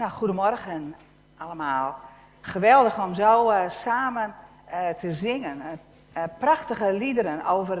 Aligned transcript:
Nou, 0.00 0.12
goedemorgen 0.12 0.94
allemaal. 1.36 1.98
Geweldig 2.40 3.02
om 3.02 3.14
zo 3.14 3.50
uh, 3.50 3.70
samen 3.70 4.34
uh, 4.72 4.88
te 4.88 5.12
zingen. 5.12 5.62
Uh, 6.16 6.22
prachtige 6.38 6.92
liederen 6.92 7.46
over 7.46 7.78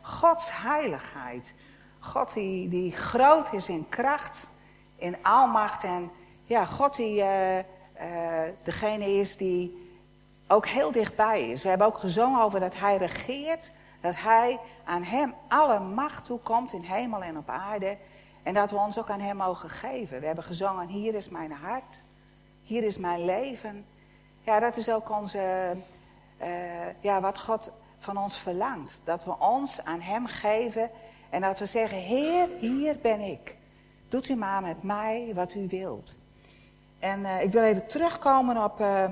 Gods 0.00 0.48
heiligheid. 0.52 1.54
God 1.98 2.32
die, 2.32 2.68
die 2.68 2.92
groot 2.92 3.52
is 3.52 3.68
in 3.68 3.88
kracht, 3.88 4.48
in 4.96 5.16
almacht. 5.22 5.84
En 5.84 6.10
ja, 6.44 6.64
God 6.64 6.96
die 6.96 7.24
degene 8.62 9.04
is 9.04 9.36
die 9.36 9.90
ook 10.48 10.66
heel 10.66 10.92
dichtbij 10.92 11.50
is. 11.50 11.62
We 11.62 11.68
hebben 11.68 11.86
ook 11.86 11.98
gezongen 11.98 12.42
over 12.42 12.60
dat 12.60 12.76
Hij 12.76 12.96
regeert. 12.96 13.72
Dat 14.00 14.14
Hij 14.16 14.58
aan 14.84 15.02
Hem 15.02 15.34
alle 15.48 15.78
macht 15.78 16.24
toekomt 16.24 16.72
in 16.72 16.82
hemel 16.82 17.22
en 17.22 17.36
op 17.36 17.48
aarde. 17.48 17.96
En 18.46 18.54
dat 18.54 18.70
we 18.70 18.76
ons 18.76 18.98
ook 18.98 19.10
aan 19.10 19.20
Hem 19.20 19.36
mogen 19.36 19.70
geven. 19.70 20.20
We 20.20 20.26
hebben 20.26 20.44
gezongen, 20.44 20.88
hier 20.88 21.14
is 21.14 21.28
mijn 21.28 21.52
hart, 21.52 22.02
hier 22.62 22.82
is 22.82 22.98
mijn 22.98 23.24
leven. 23.24 23.86
Ja, 24.40 24.60
dat 24.60 24.76
is 24.76 24.90
ook 24.90 25.10
onze, 25.10 25.76
uh, 26.40 26.46
ja, 27.00 27.20
wat 27.20 27.38
God 27.38 27.70
van 27.98 28.16
ons 28.16 28.38
verlangt. 28.38 29.00
Dat 29.04 29.24
we 29.24 29.38
ons 29.38 29.84
aan 29.84 30.00
Hem 30.00 30.26
geven 30.26 30.90
en 31.30 31.40
dat 31.40 31.58
we 31.58 31.66
zeggen, 31.66 31.98
Heer, 31.98 32.48
hier 32.58 32.98
ben 33.02 33.20
ik. 33.20 33.56
Doet 34.08 34.28
u 34.28 34.34
maar 34.34 34.62
met 34.62 34.82
mij 34.82 35.32
wat 35.34 35.54
u 35.54 35.66
wilt. 35.68 36.16
En 36.98 37.20
uh, 37.20 37.42
ik 37.42 37.52
wil 37.52 37.62
even 37.62 37.86
terugkomen 37.86 38.64
op 38.64 38.80
uh, 38.80 39.04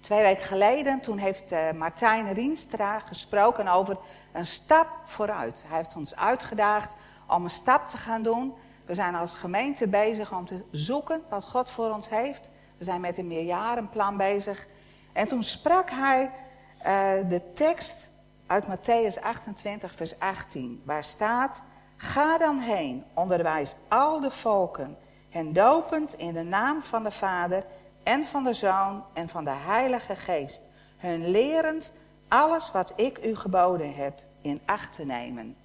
twee 0.00 0.22
weken 0.22 0.44
geleden. 0.44 1.00
Toen 1.00 1.18
heeft 1.18 1.54
Martijn 1.74 2.32
Rienstra 2.32 2.98
gesproken 2.98 3.68
over 3.68 3.98
een 4.32 4.46
stap 4.46 4.88
vooruit. 5.04 5.64
Hij 5.66 5.76
heeft 5.76 5.96
ons 5.96 6.16
uitgedaagd 6.16 6.96
om 7.28 7.44
een 7.44 7.50
stap 7.50 7.86
te 7.86 7.96
gaan 7.96 8.22
doen. 8.22 8.54
We 8.84 8.94
zijn 8.94 9.14
als 9.14 9.34
gemeente 9.34 9.88
bezig 9.88 10.32
om 10.32 10.46
te 10.46 10.62
zoeken 10.70 11.22
wat 11.28 11.44
God 11.44 11.70
voor 11.70 11.90
ons 11.90 12.08
heeft. 12.08 12.50
We 12.76 12.84
zijn 12.84 13.00
met 13.00 13.18
een 13.18 13.26
meerjarenplan 13.26 14.16
bezig. 14.16 14.66
En 15.12 15.28
toen 15.28 15.42
sprak 15.42 15.90
hij 15.90 16.30
uh, 16.78 17.28
de 17.28 17.52
tekst 17.52 18.10
uit 18.46 18.64
Matthäus 18.64 19.22
28, 19.22 19.94
vers 19.94 20.18
18, 20.18 20.82
waar 20.84 21.04
staat: 21.04 21.62
Ga 21.96 22.38
dan 22.38 22.58
heen, 22.58 23.04
onderwijs 23.14 23.74
al 23.88 24.20
de 24.20 24.30
volken, 24.30 24.96
hen 25.28 25.52
dopend 25.52 26.14
in 26.14 26.32
de 26.32 26.42
naam 26.42 26.82
van 26.82 27.02
de 27.02 27.10
Vader 27.10 27.64
en 28.02 28.24
van 28.24 28.44
de 28.44 28.52
Zoon 28.52 29.04
en 29.12 29.28
van 29.28 29.44
de 29.44 29.54
Heilige 29.54 30.16
Geest, 30.16 30.62
hun 30.96 31.30
lerend 31.30 31.92
alles 32.28 32.70
wat 32.72 32.92
ik 32.96 33.24
u 33.24 33.36
geboden 33.36 33.94
heb 33.94 34.22
in 34.40 34.60
acht 34.66 34.92
te 34.92 35.04
nemen. 35.04 35.56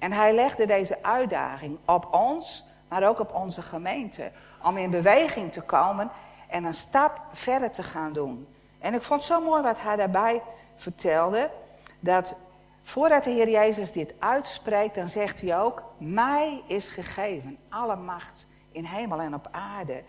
En 0.00 0.12
hij 0.12 0.32
legde 0.32 0.66
deze 0.66 1.02
uitdaging 1.02 1.78
op 1.84 2.14
ons, 2.14 2.64
maar 2.88 3.08
ook 3.08 3.18
op 3.18 3.34
onze 3.34 3.62
gemeente. 3.62 4.30
Om 4.62 4.76
in 4.76 4.90
beweging 4.90 5.52
te 5.52 5.60
komen 5.60 6.10
en 6.48 6.64
een 6.64 6.74
stap 6.74 7.22
verder 7.32 7.70
te 7.70 7.82
gaan 7.82 8.12
doen. 8.12 8.48
En 8.78 8.94
ik 8.94 9.02
vond 9.02 9.24
zo 9.24 9.40
mooi 9.40 9.62
wat 9.62 9.80
hij 9.80 9.96
daarbij 9.96 10.42
vertelde. 10.76 11.50
Dat 12.00 12.36
voordat 12.82 13.24
de 13.24 13.30
Heer 13.30 13.48
Jezus 13.50 13.92
dit 13.92 14.14
uitspreekt, 14.18 14.94
dan 14.94 15.08
zegt 15.08 15.40
hij 15.40 15.58
ook: 15.58 15.82
Mij 15.98 16.62
is 16.66 16.88
gegeven 16.88 17.58
alle 17.68 17.96
macht 17.96 18.48
in 18.72 18.84
hemel 18.84 19.20
en 19.20 19.34
op 19.34 19.48
aarde. 19.50 20.02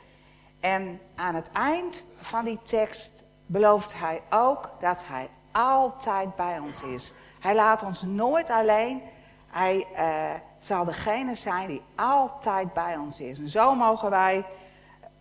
En 0.59 0.99
aan 1.15 1.35
het 1.35 1.51
eind 1.51 2.05
van 2.19 2.45
die 2.45 2.59
tekst 2.63 3.23
belooft 3.45 3.93
hij 3.99 4.21
ook 4.29 4.69
dat 4.79 5.03
hij 5.07 5.29
altijd 5.51 6.35
bij 6.35 6.59
ons 6.59 6.81
is. 6.83 7.13
Hij 7.39 7.55
laat 7.55 7.83
ons 7.83 8.01
nooit 8.01 8.49
alleen. 8.49 9.01
Hij 9.51 9.87
uh, 9.97 10.39
zal 10.59 10.85
degene 10.85 11.35
zijn 11.35 11.67
die 11.67 11.81
altijd 11.95 12.73
bij 12.73 12.97
ons 12.97 13.19
is. 13.19 13.39
En 13.39 13.49
zo 13.49 13.75
mogen 13.75 14.09
wij 14.09 14.45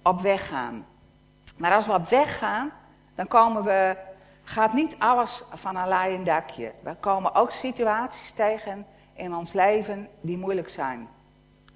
op 0.02 0.20
weg 0.20 0.48
gaan. 0.48 0.86
Maar 1.56 1.74
als 1.74 1.86
we 1.86 1.92
op 1.92 2.08
weg 2.08 2.38
gaan, 2.38 2.72
dan 3.14 3.26
komen 3.26 3.64
we, 3.64 3.96
gaat 4.44 4.72
niet 4.72 4.96
alles 4.98 5.44
van 5.52 5.76
een 5.76 5.88
laaien 5.88 6.24
dakje. 6.24 6.72
We 6.82 6.94
komen 6.94 7.34
ook 7.34 7.50
situaties 7.50 8.30
tegen 8.30 8.86
in 9.14 9.34
ons 9.34 9.52
leven 9.52 10.08
die 10.20 10.38
moeilijk 10.38 10.68
zijn. 10.68 11.08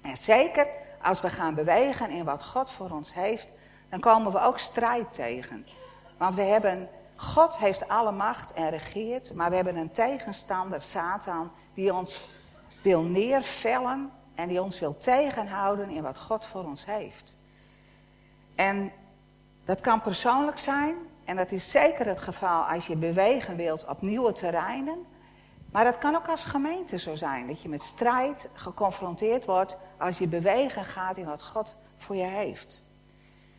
En 0.01 0.17
zeker 0.17 0.67
als 1.01 1.21
we 1.21 1.29
gaan 1.29 1.53
bewegen 1.53 2.09
in 2.09 2.25
wat 2.25 2.45
God 2.45 2.71
voor 2.71 2.89
ons 2.89 3.13
heeft, 3.13 3.51
dan 3.89 3.99
komen 3.99 4.31
we 4.31 4.41
ook 4.41 4.59
strijd 4.59 5.13
tegen. 5.13 5.65
Want 6.17 6.35
we 6.35 6.41
hebben, 6.41 6.89
God 7.15 7.57
heeft 7.57 7.87
alle 7.87 8.11
macht 8.11 8.53
en 8.53 8.69
regeert, 8.69 9.33
maar 9.33 9.49
we 9.49 9.55
hebben 9.55 9.75
een 9.75 9.91
tegenstander, 9.91 10.81
Satan, 10.81 11.51
die 11.73 11.93
ons 11.93 12.25
wil 12.85 13.03
neervellen 13.03 14.11
en 14.35 14.47
die 14.47 14.61
ons 14.61 14.79
wil 14.79 14.97
tegenhouden 14.97 15.89
in 15.89 16.01
wat 16.01 16.17
God 16.17 16.45
voor 16.45 16.63
ons 16.63 16.85
heeft. 16.85 17.37
En 18.55 18.91
dat 19.65 19.81
kan 19.81 20.01
persoonlijk 20.01 20.57
zijn 20.57 20.95
en 21.23 21.35
dat 21.35 21.51
is 21.51 21.71
zeker 21.71 22.07
het 22.07 22.19
geval 22.19 22.61
als 22.61 22.87
je 22.87 22.95
bewegen 22.95 23.55
wilt 23.55 23.85
op 23.87 24.01
nieuwe 24.01 24.31
terreinen. 24.31 25.05
Maar 25.71 25.83
dat 25.83 25.97
kan 25.97 26.15
ook 26.15 26.27
als 26.27 26.45
gemeente 26.45 26.99
zo 26.99 27.15
zijn, 27.15 27.47
dat 27.47 27.61
je 27.61 27.69
met 27.69 27.83
strijd 27.83 28.49
geconfronteerd 28.53 29.45
wordt 29.45 29.77
als 29.97 30.17
je 30.17 30.27
bewegen 30.27 30.85
gaat 30.85 31.17
in 31.17 31.25
wat 31.25 31.43
God 31.43 31.75
voor 31.95 32.15
je 32.15 32.23
heeft. 32.23 32.83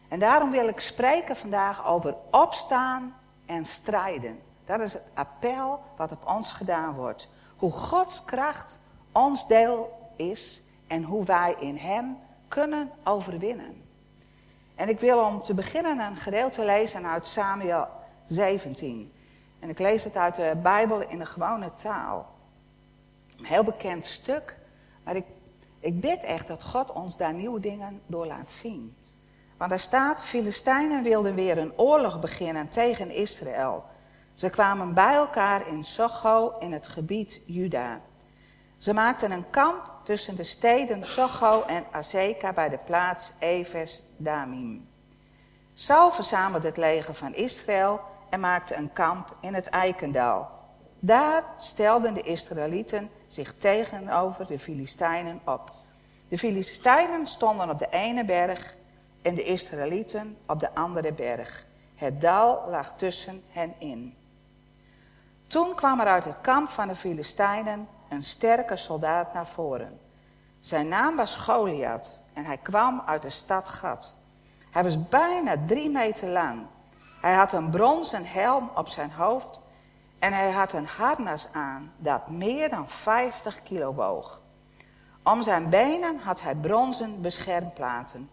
En 0.09 0.19
daarom 0.19 0.51
wil 0.51 0.69
ik 0.69 0.81
spreken 0.81 1.37
vandaag 1.37 1.87
over 1.87 2.17
opstaan 2.31 3.17
en 3.47 3.65
strijden. 3.65 4.39
Dat 4.65 4.81
is 4.81 4.93
het 4.93 5.03
appel 5.15 5.81
wat 5.97 6.13
op 6.13 6.31
ons 6.31 6.53
gedaan 6.53 6.95
wordt. 6.95 7.29
Hoe 7.57 7.73
Gods 7.73 8.25
kracht 8.25 8.81
ons 9.17 9.47
deel 9.47 10.11
is 10.17 10.63
en 10.87 11.03
hoe 11.03 11.25
wij 11.25 11.57
in 11.59 11.77
Hem 11.77 12.19
kunnen 12.49 12.91
overwinnen. 13.05 13.83
En 14.75 14.89
ik 14.89 15.01
wil 15.01 15.19
om 15.19 15.43
te 15.43 15.55
beginnen 15.55 15.99
een 15.99 16.17
gedeelte 16.17 16.65
lezen 16.65 17.07
uit 17.07 17.27
Samuel 17.27 17.87
17. 18.27 19.13
En 19.59 19.69
ik 19.69 19.79
lees 19.79 20.05
het 20.05 20.17
uit 20.17 20.35
de 20.35 20.57
Bijbel 20.63 21.01
in 21.01 21.19
de 21.19 21.27
gewone 21.27 21.73
taal. 21.73 22.35
Een 23.39 23.45
heel 23.45 23.65
bekend 23.65 24.07
stuk, 24.07 24.57
maar 25.05 25.17
ik, 25.17 25.25
ik 25.81 26.01
bid 26.01 26.25
echt 26.25 26.47
dat 26.47 26.63
God 26.63 26.93
ons 26.93 27.17
daar 27.17 27.35
nieuwe 27.35 27.61
dingen 27.61 28.01
door 28.07 28.27
laat 28.27 28.51
zien. 28.51 28.97
Want 29.57 29.73
er 29.73 29.79
staat, 29.79 30.23
Filistijnen 30.23 31.03
wilden 31.03 31.35
weer 31.35 31.59
een 31.59 31.79
oorlog 31.79 32.21
beginnen 32.21 32.69
tegen 32.69 33.11
Israël. 33.11 33.85
Ze 34.35 34.51
kwamen 34.51 34.95
bij 34.95 35.15
elkaar 35.15 35.69
in 35.69 35.85
Socho 35.85 36.55
in 36.59 36.73
het 36.73 36.87
gebied 36.87 37.41
Juda. 37.47 38.01
Ze 38.77 38.93
maakten 38.93 39.31
een 39.31 39.51
kamp 39.51 39.91
tussen 40.05 40.37
de 40.37 40.45
steden 40.45 41.05
Socho 41.05 41.63
en 41.63 41.85
Azeka 41.91 42.53
bij 42.53 42.69
de 42.69 42.79
plaats 42.79 43.33
Eves 43.39 44.03
Damim. 44.17 44.89
Saul 45.73 46.13
verzamelde 46.13 46.67
het 46.67 46.77
leger 46.77 47.15
van 47.15 47.35
Israël 47.35 48.01
en 48.31 48.41
maakte 48.41 48.75
een 48.75 48.93
kamp 48.93 49.37
in 49.41 49.55
het 49.55 49.69
Eikendal. 49.69 50.49
Daar 50.99 51.45
stelden 51.59 52.15
de 52.15 52.23
Israëlieten 52.23 53.11
zich 53.27 53.55
tegenover 53.59 54.47
de 54.47 54.59
Filistijnen 54.59 55.41
op. 55.45 55.73
De 56.29 56.39
Filistijnen 56.39 57.27
stonden 57.27 57.71
op 57.71 57.79
de 57.79 57.89
ene 57.91 58.25
berg 58.25 58.75
en 59.23 59.35
de 59.35 59.43
Israëlieten 59.43 60.37
op 60.47 60.61
de 60.61 60.75
andere 60.75 61.13
berg. 61.13 61.67
Het 61.95 62.21
dal 62.21 62.71
lag 62.71 62.93
tussen 62.97 63.43
hen 63.51 63.75
in. 63.79 64.17
Toen 65.47 65.75
kwam 65.75 66.01
er 66.01 66.07
uit 66.07 66.25
het 66.25 66.41
kamp 66.41 66.69
van 66.69 66.89
de 66.89 66.97
Filistijnen 66.97 67.89
een 68.09 68.23
sterke 68.23 68.77
soldaat 68.77 69.33
naar 69.33 69.47
voren. 69.47 70.01
Zijn 70.61 70.89
naam 70.89 71.17
was 71.17 71.37
Goliath 71.37 72.19
en 72.33 72.45
hij 72.45 72.59
kwam 72.59 73.03
uit 73.07 73.23
de 73.23 73.31
stad 73.31 73.69
Gat. 73.69 74.15
Hij 74.71 74.83
was 74.83 75.09
bijna 75.09 75.55
drie 75.67 75.91
meter 75.91 76.29
lang. 76.29 76.67
Hij 77.21 77.35
had 77.35 77.53
een 77.53 77.71
bronzen 77.71 78.27
helm 78.27 78.71
op 78.75 78.89
zijn 78.89 79.11
hoofd 79.11 79.61
en 80.19 80.33
hij 80.33 80.51
had 80.51 80.73
een 80.73 80.87
harnas 80.87 81.47
aan 81.53 81.93
dat 81.99 82.29
meer 82.29 82.71
dan 82.71 82.89
50 82.89 83.63
kilo 83.63 83.95
woog. 83.95 84.41
Om 85.23 85.43
zijn 85.43 85.69
benen 85.69 86.19
had 86.19 86.43
hij 86.43 86.55
bronzen 86.55 87.21
beschermplaten 87.21 88.31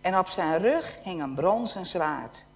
en 0.00 0.18
op 0.18 0.28
zijn 0.28 0.58
rug 0.58 0.98
hing 1.02 1.22
een 1.22 1.34
bronzen 1.34 1.86
zwaard. 1.86 2.46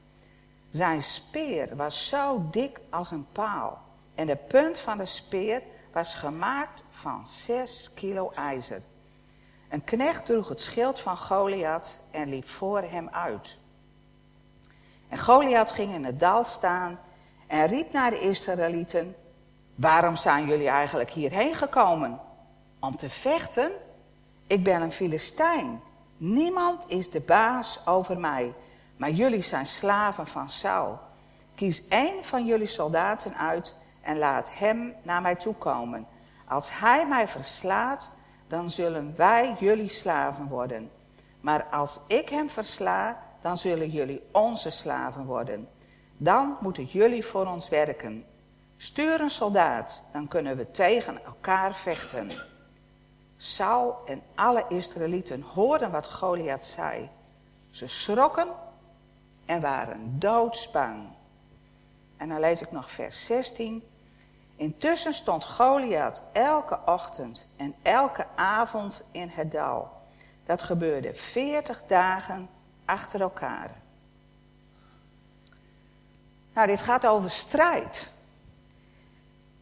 Zijn 0.70 1.02
speer 1.02 1.76
was 1.76 2.08
zo 2.08 2.42
dik 2.50 2.80
als 2.90 3.10
een 3.10 3.26
paal 3.32 3.78
en 4.14 4.26
de 4.26 4.36
punt 4.36 4.78
van 4.78 4.98
de 4.98 5.06
speer 5.06 5.62
was 5.96 6.14
gemaakt 6.14 6.84
van 6.90 7.26
zes 7.26 7.90
kilo 7.94 8.32
ijzer. 8.34 8.82
Een 9.68 9.84
knecht 9.84 10.26
droeg 10.26 10.48
het 10.48 10.60
schild 10.60 11.00
van 11.00 11.16
Goliath 11.16 12.00
en 12.10 12.28
liep 12.28 12.48
voor 12.48 12.82
hem 12.82 13.08
uit. 13.08 13.58
En 15.08 15.18
Goliath 15.18 15.70
ging 15.70 15.94
in 15.94 16.04
het 16.04 16.20
dal 16.20 16.44
staan 16.44 16.98
en 17.46 17.66
riep 17.66 17.92
naar 17.92 18.10
de 18.10 18.20
Israëlieten: 18.20 19.16
Waarom 19.74 20.16
zijn 20.16 20.46
jullie 20.46 20.68
eigenlijk 20.68 21.10
hierheen 21.10 21.54
gekomen? 21.54 22.20
Om 22.80 22.96
te 22.96 23.10
vechten? 23.10 23.72
Ik 24.46 24.64
ben 24.64 24.82
een 24.82 24.92
Filistijn. 24.92 25.80
Niemand 26.16 26.84
is 26.88 27.10
de 27.10 27.20
baas 27.20 27.86
over 27.86 28.18
mij, 28.18 28.54
maar 28.96 29.10
jullie 29.10 29.42
zijn 29.42 29.66
slaven 29.66 30.26
van 30.26 30.50
Saul. 30.50 30.98
Kies 31.54 31.88
één 31.88 32.24
van 32.24 32.46
jullie 32.46 32.66
soldaten 32.66 33.36
uit 33.36 33.76
en 34.06 34.18
laat 34.18 34.50
hem 34.52 34.94
naar 35.02 35.22
mij 35.22 35.34
toe 35.34 35.54
komen. 35.54 36.06
Als 36.48 36.68
hij 36.72 37.06
mij 37.06 37.28
verslaat, 37.28 38.10
dan 38.48 38.70
zullen 38.70 39.14
wij 39.16 39.56
jullie 39.58 39.90
slaven 39.90 40.48
worden. 40.48 40.90
Maar 41.40 41.64
als 41.64 42.00
ik 42.06 42.28
hem 42.28 42.50
versla, 42.50 43.22
dan 43.40 43.58
zullen 43.58 43.90
jullie 43.90 44.22
onze 44.32 44.70
slaven 44.70 45.24
worden. 45.24 45.68
Dan 46.16 46.56
moeten 46.60 46.84
jullie 46.84 47.24
voor 47.24 47.46
ons 47.46 47.68
werken. 47.68 48.24
Stuur 48.76 49.20
een 49.20 49.30
soldaat, 49.30 50.02
dan 50.12 50.28
kunnen 50.28 50.56
we 50.56 50.70
tegen 50.70 51.24
elkaar 51.24 51.74
vechten. 51.74 52.30
Saul 53.36 54.02
en 54.06 54.22
alle 54.34 54.64
Israëlieten 54.68 55.42
hoorden 55.42 55.90
wat 55.90 56.06
Goliath 56.06 56.64
zei. 56.64 57.08
Ze 57.70 57.86
schrokken 57.86 58.48
en 59.44 59.60
waren 59.60 60.18
doodsbang. 60.18 61.08
En 62.16 62.28
dan 62.28 62.40
lees 62.40 62.60
ik 62.60 62.72
nog 62.72 62.90
vers 62.90 63.26
16. 63.26 63.82
Intussen 64.56 65.14
stond 65.14 65.44
Goliath 65.44 66.22
elke 66.32 66.78
ochtend 66.84 67.46
en 67.56 67.74
elke 67.82 68.26
avond 68.34 69.04
in 69.12 69.28
het 69.28 69.52
dal. 69.52 69.92
Dat 70.44 70.62
gebeurde 70.62 71.14
veertig 71.14 71.82
dagen 71.86 72.48
achter 72.84 73.20
elkaar. 73.20 73.70
Nou, 76.54 76.66
dit 76.66 76.80
gaat 76.80 77.06
over 77.06 77.30
strijd. 77.30 78.10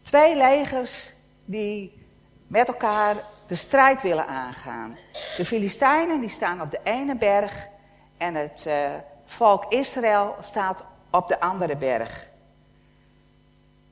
Twee 0.03 0.37
legers 0.37 1.15
die 1.45 2.07
met 2.47 2.69
elkaar 2.69 3.17
de 3.47 3.55
strijd 3.55 4.03
willen 4.03 4.27
aangaan. 4.27 4.99
De 5.37 5.45
Filistijnen 5.45 6.21
die 6.21 6.29
staan 6.29 6.61
op 6.61 6.71
de 6.71 6.81
ene 6.83 7.17
berg 7.17 7.69
en 8.17 8.35
het 8.35 8.65
uh, 8.69 8.91
volk 9.25 9.65
Israël 9.73 10.37
staat 10.41 10.85
op 11.11 11.29
de 11.29 11.41
andere 11.41 11.77
berg. 11.77 12.33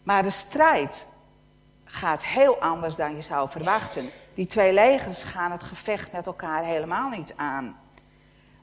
Maar 0.03 0.23
de 0.23 0.31
strijd 0.31 1.07
gaat 1.85 2.25
heel 2.25 2.61
anders 2.61 2.97
dan 2.97 3.17
je 3.17 3.23
zou 3.23 3.51
verwachten. 3.51 4.11
Die 4.35 4.47
twee 4.47 4.73
legers 4.73 5.23
gaan 5.23 5.51
het 5.51 5.63
gevecht 5.63 6.13
met 6.13 6.27
elkaar 6.27 6.65
helemaal 6.65 7.09
niet 7.09 7.33
aan. 7.37 7.81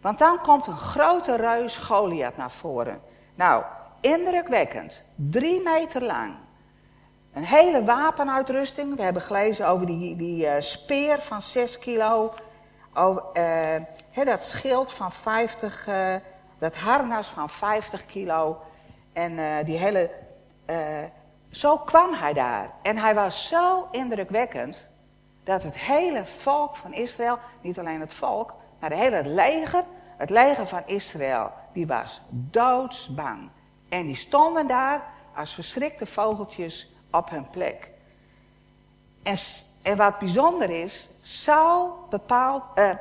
Want 0.01 0.19
dan 0.19 0.41
komt 0.41 0.67
een 0.67 0.77
grote 0.77 1.35
reus 1.35 1.77
Goliath 1.77 2.37
naar 2.37 2.51
voren. 2.51 3.01
Nou, 3.35 3.63
indrukwekkend. 4.01 5.05
Drie 5.15 5.61
meter 5.61 6.03
lang. 6.03 6.35
Een 7.33 7.45
hele 7.45 7.83
wapenuitrusting. 7.83 8.95
We 8.95 9.01
hebben 9.01 9.21
gelezen 9.21 9.67
over 9.67 9.85
die, 9.85 10.15
die 10.15 10.45
uh, 10.45 10.53
speer 10.59 11.21
van 11.21 11.41
6 11.41 11.79
kilo. 11.79 12.33
Uh, 13.33 13.75
dat 14.25 14.43
schild 14.43 14.91
van 14.91 15.11
50, 15.11 15.87
uh, 15.87 16.15
eh, 16.15 16.21
dat 16.57 16.75
harnas 16.75 17.27
van 17.27 17.49
50 17.49 18.05
kilo. 18.05 18.61
En 19.13 19.65
die 19.65 19.77
hele. 19.77 20.09
Zo 21.51 21.77
kwam 21.77 22.13
hij 22.13 22.33
daar. 22.33 22.71
En 22.81 22.97
hij 22.97 23.15
was 23.15 23.47
zo 23.47 23.87
indrukwekkend. 23.91 24.89
Dat 25.43 25.63
het 25.63 25.79
hele 25.79 26.25
volk 26.25 26.75
van 26.75 26.93
Israël, 26.93 27.39
niet 27.61 27.79
alleen 27.79 27.99
het 27.99 28.13
volk, 28.13 28.53
maar 28.79 28.89
het 28.89 28.99
hele 28.99 29.25
leger, 29.25 29.83
het 30.17 30.29
leger 30.29 30.67
van 30.67 30.81
Israël, 30.85 31.51
die 31.73 31.87
was 31.87 32.21
doodsbang. 32.29 33.49
En 33.89 34.05
die 34.05 34.15
stonden 34.15 34.67
daar 34.67 35.03
als 35.35 35.53
verschrikte 35.53 36.05
vogeltjes 36.05 36.91
op 37.11 37.29
hun 37.29 37.49
plek. 37.49 37.91
En, 39.23 39.97
wat 39.97 40.19
bijzonder 40.19 40.69
is, 40.69 41.09
Saul 41.21 42.07
bepaalt, 42.09 42.63
uh, 42.75 42.91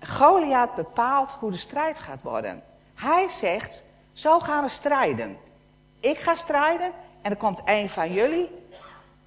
Goliath 0.00 0.74
bepaalt 0.74 1.36
hoe 1.40 1.50
de 1.50 1.56
strijd 1.56 1.98
gaat 1.98 2.22
worden. 2.22 2.62
Hij 2.94 3.28
zegt, 3.28 3.84
zo 4.12 4.40
gaan 4.40 4.62
we 4.62 4.68
strijden. 4.68 5.36
Ik 6.00 6.18
ga 6.18 6.34
strijden 6.34 6.92
en 7.26 7.32
er 7.32 7.38
komt 7.38 7.62
een 7.64 7.88
van 7.88 8.12
jullie 8.12 8.50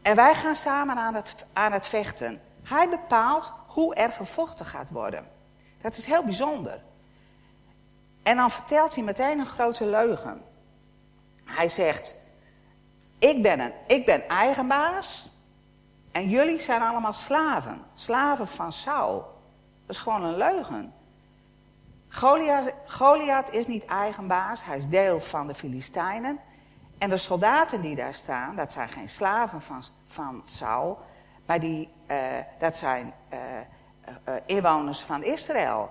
en 0.01 0.15
wij 0.15 0.35
gaan 0.35 0.55
samen 0.55 0.95
aan 0.95 1.15
het, 1.15 1.45
aan 1.53 1.71
het 1.71 1.85
vechten. 1.85 2.41
Hij 2.63 2.89
bepaalt 2.89 3.53
hoe 3.67 3.95
er 3.95 4.11
gevochten 4.11 4.65
gaat 4.65 4.89
worden. 4.89 5.27
Dat 5.81 5.97
is 5.97 6.05
heel 6.05 6.23
bijzonder. 6.23 6.81
En 8.23 8.35
dan 8.35 8.51
vertelt 8.51 8.95
hij 8.95 9.03
meteen 9.03 9.39
een 9.39 9.45
grote 9.45 9.85
leugen. 9.85 10.41
Hij 11.43 11.69
zegt, 11.69 12.17
ik 13.17 13.41
ben, 13.41 13.59
een, 13.59 13.73
ik 13.87 14.05
ben 14.05 14.27
eigenbaas 14.27 15.37
en 16.11 16.29
jullie 16.29 16.59
zijn 16.59 16.81
allemaal 16.81 17.13
slaven. 17.13 17.81
Slaven 17.93 18.47
van 18.47 18.73
Saul. 18.73 19.17
Dat 19.85 19.95
is 19.95 20.01
gewoon 20.01 20.23
een 20.23 20.37
leugen. 20.37 20.93
Goliath, 22.09 22.73
Goliath 22.85 23.53
is 23.53 23.67
niet 23.67 23.85
eigenbaas, 23.85 24.63
hij 24.63 24.77
is 24.77 24.87
deel 24.87 25.19
van 25.19 25.47
de 25.47 25.55
Filistijnen. 25.55 26.39
En 26.99 27.09
de 27.09 27.17
soldaten 27.17 27.81
die 27.81 27.95
daar 27.95 28.13
staan, 28.13 28.55
dat 28.55 28.71
zijn 28.71 28.89
geen 28.89 29.09
slaven 29.09 29.61
van, 29.61 29.83
van 30.07 30.41
Saul, 30.45 30.99
maar 31.45 31.59
die, 31.59 31.89
uh, 32.07 32.37
dat 32.59 32.75
zijn 32.75 33.13
uh, 33.33 33.39
uh, 34.27 34.33
inwoners 34.45 34.99
van 34.99 35.23
Israël. 35.23 35.89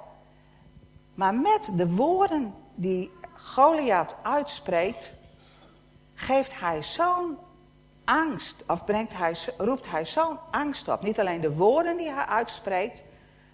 Maar 1.14 1.34
met 1.34 1.70
de 1.72 1.94
woorden 1.94 2.54
die 2.74 3.10
Goliath 3.34 4.16
uitspreekt, 4.22 5.16
geeft 6.14 6.60
hij 6.60 6.82
zo'n 6.82 7.38
angst, 8.04 8.64
of 8.66 8.84
brengt 8.84 9.14
hij, 9.14 9.36
roept 9.58 9.90
hij 9.90 10.04
zo'n 10.04 10.38
angst 10.50 10.88
op. 10.88 11.02
Niet 11.02 11.20
alleen 11.20 11.40
de 11.40 11.54
woorden 11.54 11.96
die 11.96 12.10
hij 12.10 12.26
uitspreekt, 12.26 13.04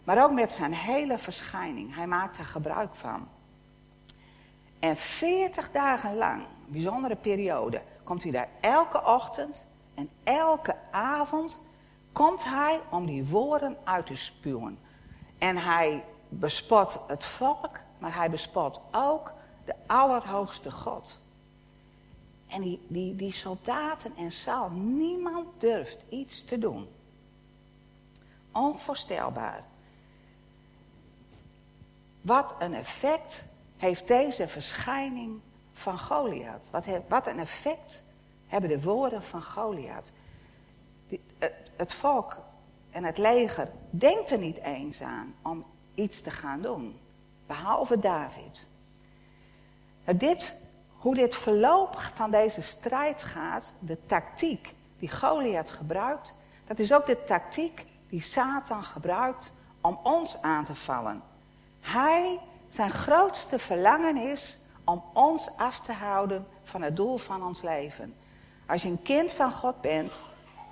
maar 0.05 0.25
ook 0.25 0.33
met 0.33 0.53
zijn 0.53 0.75
hele 0.75 1.19
verschijning. 1.19 1.95
Hij 1.95 2.07
maakt 2.07 2.39
er 2.39 2.45
gebruik 2.45 2.95
van. 2.95 3.29
En 4.79 4.97
veertig 4.97 5.71
dagen 5.71 6.17
lang, 6.17 6.43
bijzondere 6.69 7.17
periode, 7.17 7.83
komt 8.05 8.23
hij 8.23 8.33
daar 8.33 8.49
elke 8.61 9.05
ochtend 9.05 9.67
en 9.95 10.09
elke 10.25 10.77
avond 10.91 11.61
komt 12.13 12.45
hij 12.45 12.81
om 12.91 13.07
die 13.07 13.27
woorden 13.27 13.77
uit 13.85 14.07
te 14.07 14.17
spuwen. 14.17 14.79
En 15.39 15.57
hij 15.57 16.05
bespot 16.29 17.01
het 17.07 17.25
volk, 17.25 17.81
maar 17.99 18.15
hij 18.15 18.31
bespot 18.31 18.81
ook 18.93 19.33
de 19.65 19.75
Allerhoogste 19.87 20.71
God. 20.71 21.21
En 22.47 22.61
die, 22.61 22.81
die, 22.89 23.17
die 23.17 23.33
soldaten 23.33 24.13
en 24.17 24.31
Saul, 24.31 24.71
niemand 24.71 25.47
durft 25.59 25.99
iets 26.09 26.45
te 26.45 26.59
doen. 26.59 26.89
Onvoorstelbaar. 28.53 29.65
Wat 32.21 32.55
een 32.59 32.75
effect 32.75 33.47
heeft 33.77 34.09
deze 34.09 34.49
verschijning 34.49 35.41
van 35.75 35.99
Goliath? 35.99 36.69
Wat, 36.71 36.85
wat 37.09 37.27
een 37.27 37.39
effect 37.39 38.05
hebben 38.47 38.71
de 38.71 38.83
woorden 38.83 39.23
van 39.23 39.43
Goliath? 39.43 40.13
Het, 41.39 41.71
het 41.77 41.93
volk 41.93 42.37
en 42.91 43.05
het 43.05 43.19
leger 43.19 43.71
denkt 43.91 44.31
er 44.31 44.39
niet 44.39 44.59
eens 44.59 45.03
aan 45.03 45.35
om 45.43 45.65
iets 45.95 46.23
te 46.23 46.31
gaan 46.31 46.61
doen. 46.61 46.99
Behalve 47.47 47.99
David. 47.99 48.69
Dit 50.05 50.57
hoe 51.05 51.15
dit 51.15 51.35
verloop 51.35 52.01
van 52.15 52.31
deze 52.31 52.63
strijd 52.63 53.23
gaat, 53.23 53.75
de 53.79 53.99
tactiek 54.07 54.75
die 54.99 55.11
Goliath 55.11 55.71
gebruikt, 55.71 56.35
dat 56.67 56.79
is 56.79 56.93
ook 56.93 57.07
de 57.07 57.25
tactiek 57.25 57.87
die 58.09 58.23
Satan 58.23 58.85
gebruikt 58.85 59.53
om 59.81 59.99
ons 60.03 60.43
aan 60.43 60.65
te 60.65 60.75
vallen. 60.75 61.23
Hij, 61.81 62.41
zijn 62.69 62.91
grootste 62.91 63.59
verlangen 63.59 64.17
is 64.17 64.59
om 64.85 65.05
ons 65.13 65.57
af 65.57 65.81
te 65.81 65.93
houden 65.93 66.47
van 66.63 66.83
het 66.83 66.97
doel 66.97 67.17
van 67.17 67.45
ons 67.45 67.63
leven. 67.63 68.15
Als 68.67 68.83
je 68.83 68.89
een 68.89 69.03
kind 69.03 69.33
van 69.33 69.53
God 69.53 69.81
bent 69.81 70.23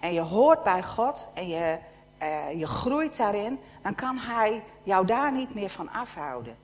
en 0.00 0.12
je 0.12 0.20
hoort 0.20 0.62
bij 0.62 0.82
God 0.82 1.28
en 1.34 1.48
je, 1.48 1.78
uh, 2.22 2.58
je 2.58 2.66
groeit 2.66 3.16
daarin, 3.16 3.60
dan 3.82 3.94
kan 3.94 4.18
hij 4.18 4.62
jou 4.82 5.06
daar 5.06 5.32
niet 5.32 5.54
meer 5.54 5.70
van 5.70 5.90
afhouden 5.90 6.56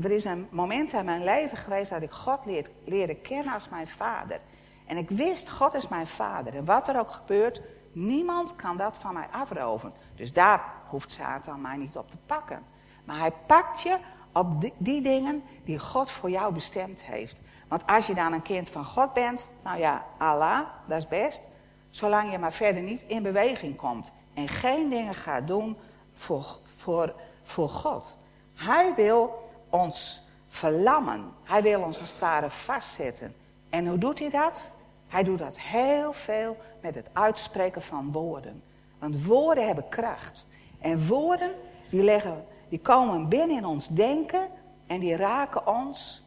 er 0.00 0.10
is 0.10 0.24
een 0.24 0.48
moment 0.50 0.92
in 0.92 1.04
mijn 1.04 1.24
leven 1.24 1.56
geweest 1.56 1.90
dat 1.90 2.02
ik 2.02 2.10
God 2.10 2.44
leer, 2.44 2.70
leerde 2.84 3.14
kennen 3.14 3.54
als 3.54 3.68
mijn 3.68 3.88
vader. 3.88 4.40
En 4.86 4.96
ik 4.96 5.10
wist, 5.10 5.50
God 5.50 5.74
is 5.74 5.88
mijn 5.88 6.06
vader. 6.06 6.56
En 6.56 6.64
wat 6.64 6.88
er 6.88 6.98
ook 6.98 7.10
gebeurt, 7.10 7.62
niemand 7.92 8.56
kan 8.56 8.76
dat 8.76 8.96
van 8.96 9.14
mij 9.14 9.26
afroven. 9.30 9.92
Dus 10.14 10.32
daar 10.32 10.64
hoeft 10.88 11.12
Satan 11.12 11.60
mij 11.60 11.76
niet 11.76 11.96
op 11.96 12.10
te 12.10 12.16
pakken. 12.26 12.62
Maar 13.04 13.18
hij 13.18 13.32
pakt 13.46 13.82
je 13.82 13.96
op 14.32 14.64
die, 14.76 15.02
dingen 15.02 15.42
die 15.64 15.78
God 15.78 16.10
voor 16.10 16.30
jou 16.30 16.54
bestemd 16.54 17.04
heeft. 17.04 17.40
Want 17.68 17.82
als 17.86 18.06
je 18.06 18.14
dan 18.14 18.32
een 18.32 18.42
kind 18.42 18.68
van 18.68 18.84
God 18.84 19.12
bent, 19.12 19.50
nou 19.64 19.78
ja, 19.78 20.04
Allah, 20.18 20.60
dat 20.86 20.98
is 20.98 21.08
best. 21.08 21.42
Zolang 21.90 22.30
je 22.30 22.38
maar 22.38 22.52
verder 22.52 22.82
niet 22.82 23.04
in 23.06 23.22
beweging 23.22 23.76
komt. 23.76 24.12
En 24.34 24.48
geen 24.48 24.90
dingen 24.90 25.14
gaat 25.14 25.46
doen 25.46 25.76
voor, 26.14 26.58
voor, 26.76 27.14
voor 27.42 27.68
God. 27.68 28.16
Hij 28.54 28.94
wil 28.94 29.48
ons 29.68 30.22
verlammen. 30.48 31.32
Hij 31.42 31.62
wil 31.62 31.82
ons 31.82 32.00
als 32.00 32.10
het 32.10 32.20
ware 32.20 32.50
vastzetten. 32.50 33.34
En 33.68 33.86
hoe 33.86 33.98
doet 33.98 34.18
hij 34.18 34.30
dat? 34.30 34.70
Hij 35.08 35.22
doet 35.22 35.38
dat 35.38 35.60
heel 35.60 36.12
veel 36.12 36.56
met 36.80 36.94
het 36.94 37.08
uitspreken 37.12 37.82
van 37.82 38.12
woorden. 38.12 38.62
Want 38.98 39.26
woorden 39.26 39.66
hebben 39.66 39.88
kracht. 39.88 40.48
En 40.80 41.06
woorden 41.06 41.54
die, 41.90 42.02
leggen, 42.02 42.44
die 42.70 42.80
komen 42.80 43.28
binnen 43.28 43.56
in 43.56 43.64
ons 43.64 43.88
denken 43.88 44.48
en 44.86 45.00
die 45.00 45.16
raken 45.16 45.66
ons. 45.66 46.22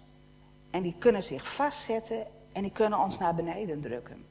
En 0.72 0.82
die 0.82 0.96
kunnen 1.00 1.24
zich 1.24 1.54
vastzetten 1.54 2.26
en 2.52 2.62
die 2.62 2.72
kunnen 2.72 3.00
ons 3.00 3.18
naar 3.18 3.36
beneden 3.36 3.82
drukken. 3.82 4.26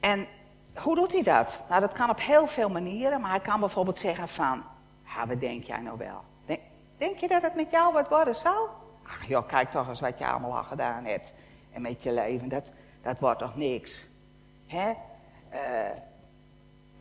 En 0.00 0.26
hoe 0.74 0.94
doet 0.94 1.12
hij 1.12 1.22
dat? 1.22 1.64
Nou, 1.68 1.80
dat 1.80 1.92
kan 1.92 2.10
op 2.10 2.20
heel 2.20 2.46
veel 2.46 2.68
manieren, 2.68 3.20
maar 3.20 3.30
hij 3.30 3.40
kan 3.40 3.60
bijvoorbeeld 3.60 3.98
zeggen 3.98 4.28
van, 4.28 4.62
ja, 5.04 5.26
wat 5.26 5.40
denk 5.40 5.64
jij 5.64 5.80
nou 5.80 5.98
wel? 5.98 6.24
Denk, 6.96 7.18
je 7.18 7.28
dat 7.28 7.42
het 7.42 7.54
met 7.54 7.70
jou 7.70 7.92
wat 7.92 8.08
worden 8.08 8.36
zal? 8.36 8.68
Ach 9.06 9.26
joh, 9.26 9.46
kijk 9.46 9.70
toch 9.70 9.88
eens 9.88 10.00
wat 10.00 10.18
je 10.18 10.26
allemaal 10.26 10.56
al 10.56 10.64
gedaan 10.64 11.04
hebt. 11.04 11.34
En 11.72 11.82
met 11.82 12.02
je 12.02 12.12
leven, 12.12 12.48
dat, 12.48 12.72
dat 13.02 13.18
wordt 13.18 13.38
toch 13.38 13.56
niks. 13.56 14.06
Hè? 14.66 14.92
Uh, 15.52 15.60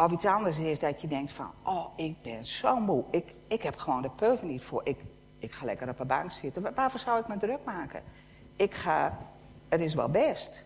of 0.03 0.11
iets 0.11 0.25
anders 0.25 0.57
is 0.57 0.79
dat 0.79 1.01
je 1.01 1.07
denkt 1.07 1.31
van, 1.31 1.51
oh, 1.63 1.85
ik 1.95 2.21
ben 2.21 2.45
zo 2.45 2.79
moe. 2.79 3.03
Ik, 3.11 3.33
ik 3.47 3.63
heb 3.63 3.77
gewoon 3.77 4.01
de 4.01 4.09
pulver 4.09 4.47
niet 4.47 4.63
voor. 4.63 4.81
Ik, 4.83 4.97
ik 5.39 5.51
ga 5.51 5.65
lekker 5.65 5.89
op 5.89 5.99
een 5.99 6.07
bank 6.07 6.31
zitten. 6.31 6.75
Waarvoor 6.75 6.99
zou 6.99 7.19
ik 7.19 7.27
me 7.27 7.37
druk 7.37 7.63
maken? 7.65 8.03
Ik 8.55 8.73
ga, 8.73 9.17
het 9.69 9.81
is 9.81 9.93
wel 9.93 10.09
best. 10.09 10.63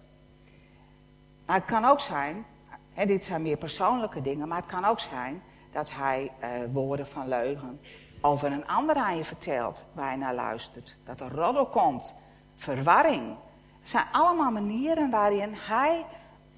Maar 1.46 1.56
het 1.56 1.66
kan 1.66 1.86
ook 1.86 2.00
zijn, 2.00 2.46
en 2.94 3.08
dit 3.08 3.26
zijn 3.26 3.42
meer 3.42 3.58
persoonlijke 3.58 4.22
dingen, 4.22 4.48
maar 4.48 4.58
het 4.58 4.72
kan 4.72 4.86
ook 4.86 5.00
zijn 5.00 5.42
dat 5.72 5.92
hij 5.92 6.32
uh, 6.42 6.48
woorden 6.72 7.08
van 7.08 7.28
leugen 7.28 7.80
over 8.22 8.52
een 8.52 8.68
ander 8.68 8.96
aan 8.96 9.18
je 9.18 9.24
vertelt 9.24 9.86
waar 9.94 10.12
je 10.12 10.18
naar 10.18 10.36
luistert. 10.36 10.98
Dat 11.04 11.20
er 11.22 11.32
roddel 11.32 11.66
komt, 11.66 12.16
verwarring. 12.56 13.36
Het 13.80 13.90
zijn 13.90 14.06
allemaal 14.12 14.52
manieren 14.52 15.10
waarin 15.10 15.54
hij 15.54 16.06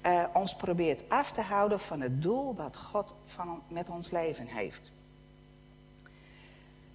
uh, 0.06 0.24
ons 0.32 0.56
probeert 0.56 1.08
af 1.08 1.32
te 1.32 1.40
houden 1.40 1.80
van 1.80 2.00
het 2.00 2.22
doel 2.22 2.54
wat 2.54 2.76
God 2.76 3.14
van, 3.24 3.62
met 3.68 3.88
ons 3.88 4.10
leven 4.10 4.46
heeft. 4.46 4.92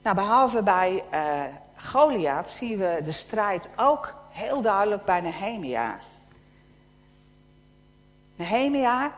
Nou, 0.01 0.15
behalve 0.15 0.63
bij 0.63 1.03
uh, 1.13 1.43
Goliath 1.75 2.49
zien 2.49 2.77
we 2.77 3.01
de 3.03 3.11
strijd 3.11 3.69
ook 3.75 4.15
heel 4.29 4.61
duidelijk 4.61 5.05
bij 5.05 5.21
Nehemia. 5.21 5.99
Nehemia, 8.35 9.13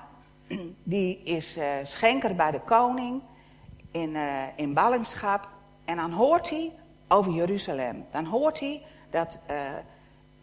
die 0.84 1.24
is 1.24 1.58
uh, 1.58 1.66
schenker 1.84 2.36
bij 2.36 2.52
de 2.52 2.60
koning 2.60 3.22
in, 3.92 4.10
uh, 4.10 4.44
in 4.56 4.74
ballingschap. 4.74 5.50
En 5.86 5.96
dan 5.96 6.12
hoort 6.12 6.50
hij 6.50 6.74
over 7.08 7.32
Jeruzalem. 7.32 8.06
Dan 8.12 8.26
hoort 8.26 8.60
hij 8.60 8.84
dat 9.10 9.40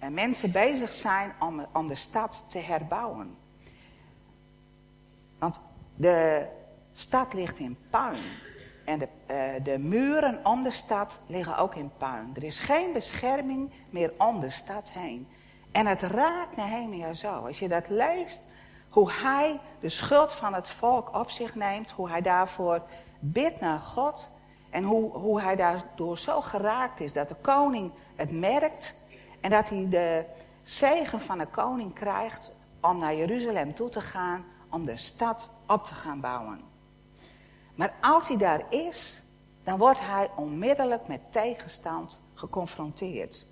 uh, 0.02 0.08
mensen 0.08 0.52
bezig 0.52 0.92
zijn 0.92 1.32
om, 1.40 1.66
om 1.72 1.88
de 1.88 1.94
stad 1.94 2.44
te 2.48 2.58
herbouwen. 2.58 3.36
Want 5.38 5.60
de 5.96 6.46
stad 6.92 7.34
ligt 7.34 7.58
in 7.58 7.78
puin. 7.90 8.22
En 8.84 8.98
de, 8.98 9.08
uh, 9.30 9.64
de 9.64 9.78
muren 9.78 10.46
om 10.46 10.62
de 10.62 10.70
stad 10.70 11.20
liggen 11.26 11.56
ook 11.56 11.74
in 11.74 11.90
puin. 11.96 12.30
Er 12.34 12.44
is 12.44 12.58
geen 12.58 12.92
bescherming 12.92 13.70
meer 13.90 14.12
om 14.18 14.40
de 14.40 14.50
stad 14.50 14.92
heen. 14.92 15.28
En 15.72 15.86
het 15.86 16.02
raakt 16.02 16.56
Nehemia 16.56 17.12
zo. 17.12 17.46
Als 17.46 17.58
je 17.58 17.68
dat 17.68 17.88
leest, 17.88 18.42
hoe 18.88 19.12
hij 19.12 19.60
de 19.80 19.88
schuld 19.88 20.32
van 20.32 20.54
het 20.54 20.68
volk 20.68 21.16
op 21.16 21.30
zich 21.30 21.54
neemt. 21.54 21.90
Hoe 21.90 22.08
hij 22.08 22.20
daarvoor 22.20 22.82
bidt 23.18 23.60
naar 23.60 23.78
God. 23.78 24.30
En 24.70 24.84
hoe, 24.84 25.12
hoe 25.12 25.40
hij 25.40 25.56
daardoor 25.56 26.18
zo 26.18 26.40
geraakt 26.40 27.00
is 27.00 27.12
dat 27.12 27.28
de 27.28 27.34
koning 27.34 27.92
het 28.16 28.30
merkt. 28.30 28.96
En 29.44 29.50
dat 29.50 29.68
hij 29.68 29.86
de 29.88 30.24
zegen 30.62 31.20
van 31.20 31.38
de 31.38 31.46
koning 31.46 31.92
krijgt 31.92 32.50
om 32.80 32.98
naar 32.98 33.14
Jeruzalem 33.14 33.74
toe 33.74 33.88
te 33.88 34.00
gaan. 34.00 34.44
Om 34.70 34.84
de 34.84 34.96
stad 34.96 35.50
op 35.66 35.84
te 35.84 35.94
gaan 35.94 36.20
bouwen. 36.20 36.60
Maar 37.74 37.94
als 38.00 38.28
hij 38.28 38.36
daar 38.36 38.64
is, 38.68 39.22
dan 39.64 39.78
wordt 39.78 40.00
hij 40.00 40.30
onmiddellijk 40.36 41.08
met 41.08 41.20
tegenstand 41.30 42.22
geconfronteerd. 42.34 43.46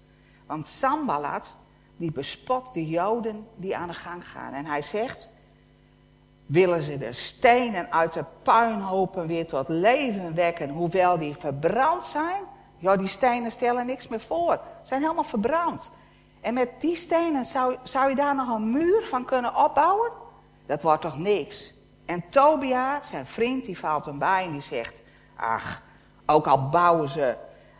Want 0.46 0.66
Sambalat, 0.66 1.56
die 1.96 2.12
bespot 2.12 2.74
de 2.74 2.86
Joden 2.86 3.46
die 3.56 3.76
aan 3.76 3.88
de 3.88 3.94
gang 3.94 4.28
gaan. 4.28 4.52
En 4.52 4.66
hij 4.66 4.82
zegt, 4.82 5.30
willen 6.46 6.82
ze 6.82 6.98
de 6.98 7.12
stenen 7.12 7.92
uit 7.92 8.12
de 8.12 8.24
puinhopen 8.42 9.26
weer 9.26 9.46
tot 9.46 9.68
leven 9.68 10.34
wekken, 10.34 10.68
hoewel 10.68 11.18
die 11.18 11.36
verbrand 11.36 12.04
zijn? 12.04 12.44
Ja, 12.82 12.96
die 12.96 13.06
stenen 13.06 13.50
stellen 13.50 13.86
niks 13.86 14.08
meer 14.08 14.20
voor. 14.20 14.52
Ze 14.52 14.86
zijn 14.88 15.00
helemaal 15.02 15.24
verbrand. 15.24 15.92
En 16.40 16.54
met 16.54 16.68
die 16.78 16.96
stenen 16.96 17.44
zou, 17.44 17.76
zou 17.82 18.08
je 18.08 18.14
daar 18.14 18.34
nog 18.34 18.48
een 18.48 18.70
muur 18.70 19.02
van 19.02 19.24
kunnen 19.24 19.56
opbouwen? 19.56 20.10
Dat 20.66 20.82
wordt 20.82 21.02
toch 21.02 21.18
niks? 21.18 21.74
En 22.04 22.24
Tobia, 22.28 23.02
zijn 23.02 23.26
vriend, 23.26 23.64
die 23.64 23.78
valt 23.78 24.04
hem 24.04 24.18
bij 24.18 24.44
en 24.44 24.52
die 24.52 24.60
zegt... 24.60 25.02
Ach, 25.36 25.82
ook 26.26 26.46
al 26.46 26.68
bouwen 26.68 27.08
ze, 27.08 27.36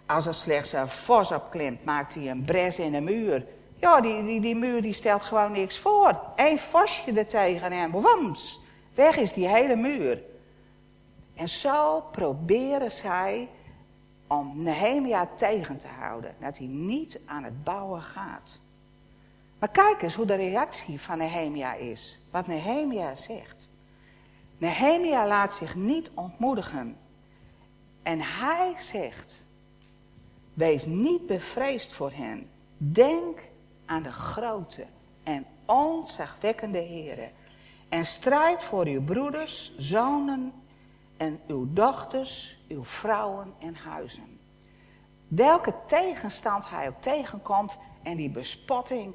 als 0.06 0.26
er 0.26 0.34
slechts 0.34 0.72
een 0.72 0.88
vos 0.88 1.32
op 1.32 1.50
klimt, 1.50 1.84
maakt 1.84 2.14
hij 2.14 2.30
een 2.30 2.44
bres 2.44 2.78
in 2.78 2.92
de 2.92 3.00
muur. 3.00 3.46
Ja, 3.76 4.00
die, 4.00 4.24
die, 4.24 4.40
die 4.40 4.56
muur 4.56 4.82
die 4.82 4.92
stelt 4.92 5.22
gewoon 5.22 5.52
niks 5.52 5.78
voor. 5.78 6.20
Eén 6.36 6.58
vosje 6.58 7.12
er 7.12 7.26
tegen 7.26 7.72
en 7.72 7.90
wams, 7.90 8.60
weg 8.94 9.16
is 9.16 9.32
die 9.32 9.48
hele 9.48 9.76
muur. 9.76 10.22
En 11.34 11.48
zo 11.48 12.00
proberen 12.10 12.90
zij 12.90 13.48
om 14.32 14.62
Nehemia 14.62 15.28
tegen 15.36 15.76
te 15.76 15.86
houden. 15.86 16.34
Dat 16.40 16.58
hij 16.58 16.66
niet 16.66 17.20
aan 17.26 17.44
het 17.44 17.64
bouwen 17.64 18.02
gaat. 18.02 18.60
Maar 19.58 19.68
kijk 19.68 20.02
eens 20.02 20.14
hoe 20.14 20.26
de 20.26 20.34
reactie 20.34 21.00
van 21.00 21.18
Nehemia 21.18 21.74
is. 21.74 22.20
Wat 22.30 22.46
Nehemia 22.46 23.14
zegt. 23.14 23.70
Nehemia 24.58 25.26
laat 25.26 25.54
zich 25.54 25.74
niet 25.74 26.10
ontmoedigen. 26.14 26.96
En 28.02 28.20
hij 28.20 28.74
zegt, 28.78 29.46
wees 30.54 30.86
niet 30.86 31.26
bevreesd 31.26 31.92
voor 31.92 32.12
hen. 32.12 32.50
Denk 32.76 33.38
aan 33.86 34.02
de 34.02 34.12
grote 34.12 34.86
en 35.22 35.46
onzagwekkende 35.66 36.78
heren. 36.78 37.30
En 37.88 38.06
strijd 38.06 38.62
voor 38.64 38.86
uw 38.86 39.02
broeders, 39.02 39.76
zonen 39.78 40.52
en 41.16 41.40
uw 41.46 41.72
dochters, 41.72 42.61
uw 42.72 42.84
vrouwen 42.84 43.54
en 43.58 43.74
huizen. 43.74 44.40
Welke 45.28 45.74
tegenstand 45.86 46.68
hij 46.68 46.88
ook 46.88 47.00
tegenkomt 47.00 47.78
en 48.02 48.16
die 48.16 48.30
bespotting, 48.30 49.14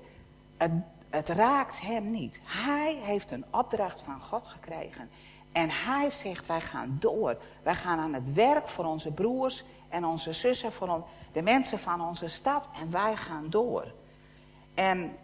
het, 0.57 0.71
het 1.09 1.29
raakt 1.29 1.81
hem 1.81 2.11
niet. 2.11 2.39
Hij 2.43 2.99
heeft 3.01 3.31
een 3.31 3.45
opdracht 3.51 4.01
van 4.01 4.21
God 4.21 4.47
gekregen. 4.47 5.09
En 5.51 5.69
hij 5.69 6.09
zegt, 6.09 6.45
wij 6.45 6.61
gaan 6.61 6.97
door. 6.99 7.37
Wij 7.63 7.75
gaan 7.75 7.99
aan 7.99 8.13
het 8.13 8.33
werk 8.33 8.67
voor 8.67 8.85
onze 8.85 9.11
broers 9.11 9.63
en 9.89 10.05
onze 10.05 10.33
zussen, 10.33 10.71
voor 10.71 11.07
de 11.31 11.41
mensen 11.41 11.79
van 11.79 12.01
onze 12.01 12.27
stad. 12.27 12.69
En 12.81 12.91
wij 12.91 13.15
gaan 13.15 13.49
door. 13.49 13.93
En 14.73 15.17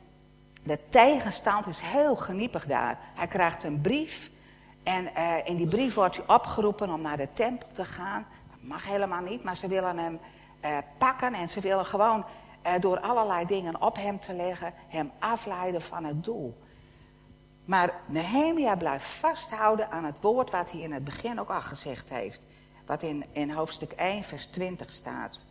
de 0.63 0.79
tegenstand 0.89 1.67
is 1.67 1.79
heel 1.79 2.15
geniepig 2.15 2.65
daar. 2.65 2.99
Hij 3.13 3.27
krijgt 3.27 3.63
een 3.63 3.81
brief. 3.81 4.31
En 4.83 5.09
uh, 5.17 5.35
in 5.43 5.55
die 5.55 5.67
brief 5.67 5.93
wordt 5.93 6.15
hij 6.15 6.35
opgeroepen 6.35 6.89
om 6.89 7.01
naar 7.01 7.17
de 7.17 7.31
tempel 7.33 7.67
te 7.71 7.85
gaan. 7.85 8.25
Dat 8.49 8.61
mag 8.61 8.85
helemaal 8.85 9.21
niet, 9.21 9.43
maar 9.43 9.57
ze 9.57 9.67
willen 9.67 9.97
hem 9.97 10.19
uh, 10.65 10.77
pakken. 10.97 11.33
En 11.33 11.49
ze 11.49 11.59
willen 11.59 11.85
gewoon 11.85 12.25
uh, 12.65 12.71
door 12.79 12.99
allerlei 12.99 13.45
dingen 13.45 13.81
op 13.81 13.95
hem 13.95 14.19
te 14.19 14.33
leggen, 14.33 14.73
hem 14.87 15.11
afleiden 15.19 15.81
van 15.81 16.03
het 16.03 16.23
doel. 16.23 16.61
Maar 17.65 17.93
Nehemia 18.05 18.75
blijft 18.75 19.05
vasthouden 19.05 19.91
aan 19.91 20.03
het 20.03 20.21
woord 20.21 20.51
wat 20.51 20.71
hij 20.71 20.81
in 20.81 20.91
het 20.91 21.03
begin 21.03 21.39
ook 21.39 21.49
al 21.49 21.61
gezegd 21.61 22.09
heeft. 22.09 22.41
Wat 22.85 23.03
in, 23.03 23.25
in 23.31 23.51
hoofdstuk 23.51 23.91
1, 23.91 24.23
vers 24.23 24.45
20 24.47 24.91
staat. 24.91 25.43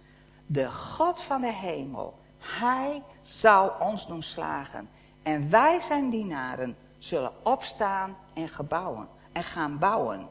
De 0.47 0.71
God 0.71 1.23
van 1.23 1.41
de 1.41 1.53
hemel, 1.53 2.19
hij 2.39 3.03
zal 3.23 3.73
ons 3.81 4.07
doen 4.07 4.23
slagen. 4.23 4.89
En 5.23 5.51
wij 5.51 5.81
zijn 5.81 6.11
dienaren 6.11 6.77
zullen 6.99 7.33
opstaan 7.45 8.17
en 8.35 8.49
gebouwen 8.49 9.09
en 9.33 9.45
gaan 9.45 9.79
bouwen. 9.79 10.29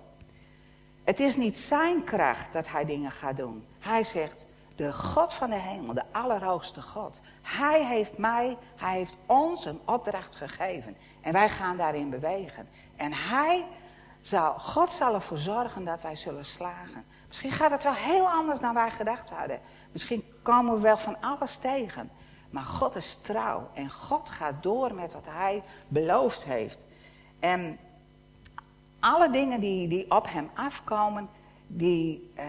Het 1.03 1.19
is 1.19 1.35
niet 1.35 1.57
zijn 1.57 2.03
kracht 2.03 2.53
dat 2.53 2.69
hij 2.69 2.85
dingen 2.85 3.11
gaat 3.11 3.37
doen. 3.37 3.65
Hij 3.79 4.03
zegt, 4.03 4.47
de 4.75 4.93
God 4.93 5.33
van 5.33 5.49
de 5.49 5.59
hemel, 5.59 5.93
de 5.93 6.03
allerhoogste 6.11 6.81
God. 6.81 7.21
Hij 7.41 7.85
heeft 7.85 8.17
mij, 8.17 8.57
hij 8.75 8.97
heeft 8.97 9.17
ons 9.25 9.65
een 9.65 9.79
opdracht 9.85 10.35
gegeven. 10.35 10.97
En 11.21 11.33
wij 11.33 11.49
gaan 11.49 11.77
daarin 11.77 12.09
bewegen. 12.09 12.67
En 12.95 13.13
hij 13.13 13.65
zal, 14.21 14.59
God 14.59 14.91
zal 14.91 15.13
ervoor 15.13 15.37
zorgen 15.37 15.85
dat 15.85 16.01
wij 16.01 16.15
zullen 16.15 16.45
slagen. 16.45 17.05
Misschien 17.27 17.51
gaat 17.51 17.71
het 17.71 17.83
wel 17.83 17.93
heel 17.93 18.29
anders 18.29 18.59
dan 18.59 18.73
wij 18.73 18.91
gedacht 18.91 19.29
hadden. 19.29 19.59
Misschien 19.91 20.23
komen 20.43 20.73
we 20.73 20.79
wel 20.79 20.97
van 20.97 21.21
alles 21.21 21.55
tegen. 21.55 22.11
Maar 22.49 22.63
God 22.63 22.95
is 22.95 23.19
trouw 23.21 23.69
en 23.73 23.91
God 23.91 24.29
gaat 24.29 24.63
door 24.63 24.93
met 24.93 25.13
wat 25.13 25.27
hij 25.29 25.63
beloofd 25.87 26.43
heeft. 26.43 26.85
En 27.39 27.79
alle 29.01 29.29
dingen 29.29 29.59
die, 29.59 29.87
die 29.87 30.11
op 30.11 30.27
hem 30.29 30.49
afkomen, 30.53 31.29
die, 31.67 32.31
uh, 32.37 32.43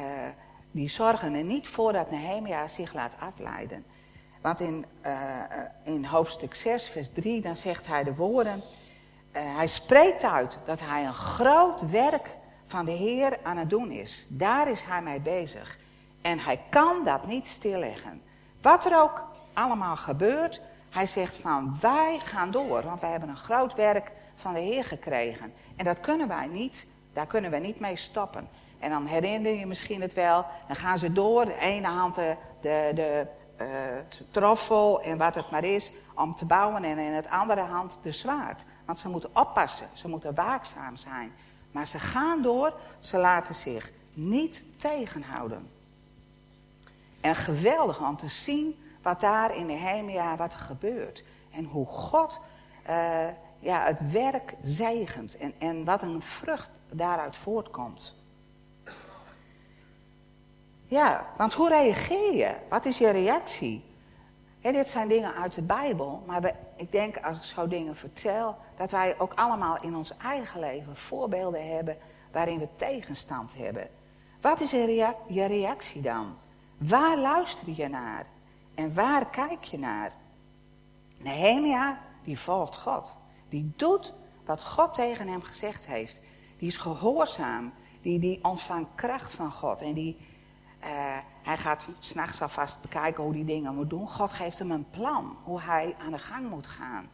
die 0.71 0.89
zorgen 0.89 1.35
er 1.35 1.45
niet 1.45 1.69
voor 1.69 1.93
dat 1.93 2.11
Nehemia 2.11 2.69
zich 2.69 2.93
laat 2.93 3.17
afleiden. 3.21 3.85
Want 4.41 4.61
in, 4.61 4.85
uh, 5.07 5.13
in 5.85 6.05
hoofdstuk 6.05 6.55
6, 6.55 6.89
vers 6.89 7.09
3, 7.13 7.41
dan 7.41 7.57
zegt 7.57 7.87
hij 7.87 8.05
de 8.05 8.15
woorden. 8.15 8.63
Hij 9.33 9.67
spreekt 9.67 10.25
uit 10.25 10.59
dat 10.65 10.81
hij 10.81 11.07
een 11.07 11.15
groot 11.15 11.91
werk 11.91 12.37
van 12.67 12.85
de 12.85 12.91
Heer 12.91 13.39
aan 13.43 13.57
het 13.57 13.71
doen 13.71 13.91
is. 13.91 14.27
Daar 14.29 14.71
is 14.71 14.83
hij 14.83 15.03
mee 15.03 15.21
bezig. 15.21 15.79
En 16.23 16.39
hij 16.39 16.61
kan 16.71 17.05
dat 17.05 17.27
niet 17.27 17.49
stilleggen. 17.49 18.23
Wat 18.61 18.85
er 18.85 19.01
ook 19.01 19.25
allemaal 19.53 19.97
gebeurt. 19.97 20.61
Hij 20.91 21.07
zegt 21.07 21.37
van 21.37 21.77
wij 21.81 22.19
gaan 22.25 22.51
door, 22.51 22.83
want 22.83 23.01
wij 23.01 23.11
hebben 23.11 23.29
een 23.29 23.37
groot 23.37 23.75
werk 23.75 24.13
van 24.43 24.55
de 24.55 24.61
Heer 24.61 24.85
gekregen. 24.85 25.53
En 25.77 25.85
dat 25.85 26.01
kunnen 26.01 26.29
wij 26.29 26.47
niet, 26.47 26.87
daar 27.13 27.27
kunnen 27.27 27.51
we 27.51 27.57
niet 27.57 27.81
mee 27.81 27.97
stoppen. 27.97 28.49
En 28.79 28.91
dan 28.91 29.07
herinner 29.07 29.55
je 29.55 29.67
misschien 29.67 30.01
het 30.01 30.15
wel, 30.15 30.47
dan 30.67 30.77
gaan 30.77 30.99
ze 30.99 31.13
door, 31.13 31.45
de 31.45 31.59
ene 31.59 31.87
hand 31.87 32.15
de, 32.15 32.37
de, 32.61 32.91
de 32.95 33.27
uh, 33.61 33.67
troffel 34.31 35.03
en 35.03 35.17
wat 35.17 35.35
het 35.35 35.51
maar 35.51 35.65
is, 35.65 35.93
om 36.15 36.35
te 36.35 36.45
bouwen. 36.45 36.85
En 36.85 36.99
in 36.99 37.13
het 37.13 37.29
andere 37.29 37.61
hand 37.61 37.99
de 38.03 38.13
zwaard. 38.13 38.65
Want 38.85 38.99
ze 38.99 39.09
moeten 39.09 39.31
oppassen, 39.33 39.87
ze 39.93 40.09
moeten 40.09 40.35
waakzaam 40.35 40.97
zijn. 40.97 41.33
Maar 41.71 41.87
ze 41.87 41.99
gaan 41.99 42.43
door, 42.43 42.75
ze 43.01 43.17
laten 43.17 43.55
zich 43.55 43.93
niet 44.13 44.65
tegenhouden. 44.77 45.71
En 47.21 47.35
geweldig 47.35 48.07
om 48.07 48.17
te 48.17 48.29
zien 48.29 48.83
wat 49.03 49.21
daar 49.21 49.57
in 49.57 49.67
Nehemia 49.67 50.37
wat 50.37 50.53
er 50.53 50.59
gebeurt. 50.59 51.25
En 51.51 51.65
hoe 51.65 51.87
God 51.87 52.41
uh, 52.91 53.27
ja, 53.63 53.85
het 53.85 54.11
werk 54.11 54.55
zegent. 54.63 55.37
En, 55.37 55.53
en 55.59 55.85
wat 55.85 56.03
een 56.03 56.23
vrucht 56.23 56.71
daaruit 56.91 57.37
voortkomt. 57.37 58.21
Ja, 60.87 61.27
want 61.37 61.55
hoe 61.55 61.69
reageer 61.69 62.35
je? 62.35 62.55
Wat 62.69 62.85
is 62.85 62.99
je 62.99 63.11
reactie? 63.11 63.91
dit 64.61 64.89
zijn 64.89 65.09
dingen 65.09 65.35
uit 65.35 65.55
de 65.55 65.63
Bijbel, 65.63 66.23
maar 66.27 66.41
we, 66.41 66.55
ik 66.77 66.93
denk 66.93 67.17
als 67.17 67.37
ik 67.37 67.43
zo 67.43 67.69
dingen 67.69 67.97
vertel, 67.97 68.57
dat 68.77 68.91
wij 68.91 69.19
ook 69.19 69.33
allemaal 69.35 69.83
in 69.83 69.97
ons 69.97 70.17
eigen 70.17 70.61
leven 70.61 70.97
voorbeelden 70.97 71.75
hebben 71.75 71.97
waarin 72.33 72.59
we 72.59 72.69
tegenstand 72.77 73.55
hebben. 73.57 73.89
Wat 74.41 74.61
is 74.61 74.71
je 75.29 75.47
reactie 75.47 76.03
dan? 76.03 76.35
Waar 76.79 77.19
luister 77.19 77.73
je 77.77 77.89
naar? 77.89 78.27
En 78.75 78.95
waar 78.95 79.31
kijk 79.31 79.65
je 79.65 79.79
naar? 79.79 80.13
Nehemia, 81.19 81.99
die 82.25 82.39
volgt 82.39 82.77
God. 82.77 83.17
Die 83.53 83.73
doet 83.77 84.13
wat 84.45 84.65
God 84.65 84.95
tegen 84.95 85.29
hem 85.29 85.43
gezegd 85.43 85.87
heeft. 85.87 86.21
Die 86.59 86.69
is 86.69 86.77
gehoorzaam. 86.77 87.73
Die, 88.03 88.19
die 88.19 88.45
ontvangt 88.45 88.89
kracht 88.95 89.33
van 89.33 89.53
God. 89.53 89.81
En 89.81 89.93
die, 89.93 90.17
uh, 90.81 90.87
hij 91.43 91.59
gaat 91.59 91.85
s'nachts 91.99 92.43
alvast 92.43 92.81
bekijken 92.81 93.25
hoe 93.25 93.33
die 93.33 93.45
dingen 93.45 93.75
moet 93.75 93.91
doen. 93.91 94.09
God 94.09 94.31
geeft 94.31 94.59
hem 94.59 94.71
een 94.71 94.91
plan 94.91 95.37
hoe 95.43 95.61
hij 95.61 95.95
aan 95.99 96.13
de 96.13 96.19
gang 96.19 96.51
moet 96.51 96.67
gaan. 96.67 97.09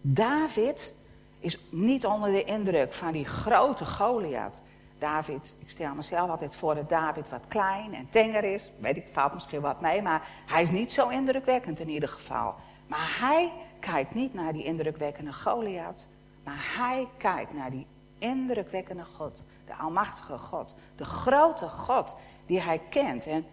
David 0.00 0.94
is 1.38 1.58
niet 1.70 2.06
onder 2.06 2.32
de 2.32 2.44
indruk 2.44 2.92
van 2.92 3.12
die 3.12 3.24
grote 3.24 3.86
Goliath. 3.86 4.62
David, 4.98 5.56
ik 5.58 5.70
stel 5.70 5.94
mezelf 5.94 6.30
altijd 6.30 6.56
voor 6.56 6.74
dat 6.74 6.88
David 6.88 7.28
wat 7.28 7.42
klein 7.48 7.94
en 7.94 8.08
tenger 8.10 8.44
is. 8.44 8.70
Weet 8.78 8.96
ik, 8.96 9.06
valt 9.12 9.34
misschien 9.34 9.60
wat 9.60 9.80
mee, 9.80 10.02
maar 10.02 10.28
hij 10.46 10.62
is 10.62 10.70
niet 10.70 10.92
zo 10.92 11.08
indrukwekkend 11.08 11.80
in 11.80 11.88
ieder 11.88 12.08
geval. 12.08 12.54
Maar 12.86 13.16
hij 13.20 13.52
kijkt 13.82 14.14
niet 14.14 14.34
naar 14.34 14.52
die 14.52 14.64
indrukwekkende 14.64 15.32
Goliath, 15.32 16.08
maar 16.44 16.74
hij 16.76 17.08
kijkt 17.16 17.54
naar 17.54 17.70
die 17.70 17.86
indrukwekkende 18.18 19.04
God, 19.04 19.44
de 19.66 19.74
Almachtige 19.74 20.38
God, 20.38 20.74
de 20.96 21.04
grote 21.04 21.68
God 21.68 22.14
die 22.46 22.60
hij 22.60 22.80
kent. 22.88 23.26
En 23.26 23.46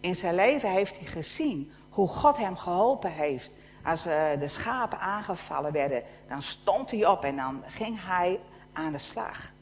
in 0.00 0.14
zijn 0.14 0.34
leven 0.34 0.70
heeft 0.70 0.98
hij 0.98 1.06
gezien 1.06 1.72
hoe 1.90 2.08
God 2.08 2.36
hem 2.36 2.56
geholpen 2.56 3.12
heeft. 3.12 3.52
Als 3.84 4.06
uh, 4.06 4.12
de 4.38 4.48
schapen 4.48 5.00
aangevallen 5.00 5.72
werden, 5.72 6.02
dan 6.28 6.42
stond 6.42 6.90
hij 6.90 7.06
op 7.06 7.24
en 7.24 7.36
dan 7.36 7.62
ging 7.66 8.04
hij 8.04 8.40
aan 8.72 8.92
de 8.92 8.98
slag. 8.98 9.52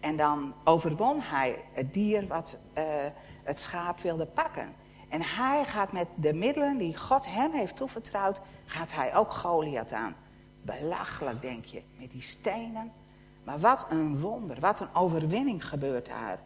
En 0.00 0.16
dan 0.16 0.54
overwon 0.64 1.20
hij 1.20 1.64
het 1.72 1.94
dier 1.94 2.26
wat 2.26 2.58
uh, 2.78 2.84
het 3.42 3.60
schaap 3.60 4.00
wilde 4.00 4.26
pakken. 4.26 4.74
En 5.08 5.22
hij 5.22 5.64
gaat 5.64 5.92
met 5.92 6.06
de 6.14 6.32
middelen 6.32 6.78
die 6.78 6.96
God 6.96 7.26
hem 7.26 7.52
heeft 7.52 7.76
toevertrouwd, 7.76 8.40
gaat 8.64 8.92
hij 8.92 9.16
ook 9.16 9.32
Goliath 9.32 9.92
aan. 9.92 10.16
Belachelijk, 10.62 11.40
denk 11.40 11.64
je, 11.64 11.82
met 11.98 12.10
die 12.10 12.22
stenen. 12.22 12.92
Maar 13.44 13.58
wat 13.58 13.86
een 13.88 14.20
wonder, 14.20 14.60
wat 14.60 14.80
een 14.80 14.94
overwinning 14.94 15.68
gebeurt 15.68 16.06
daar. 16.06 16.38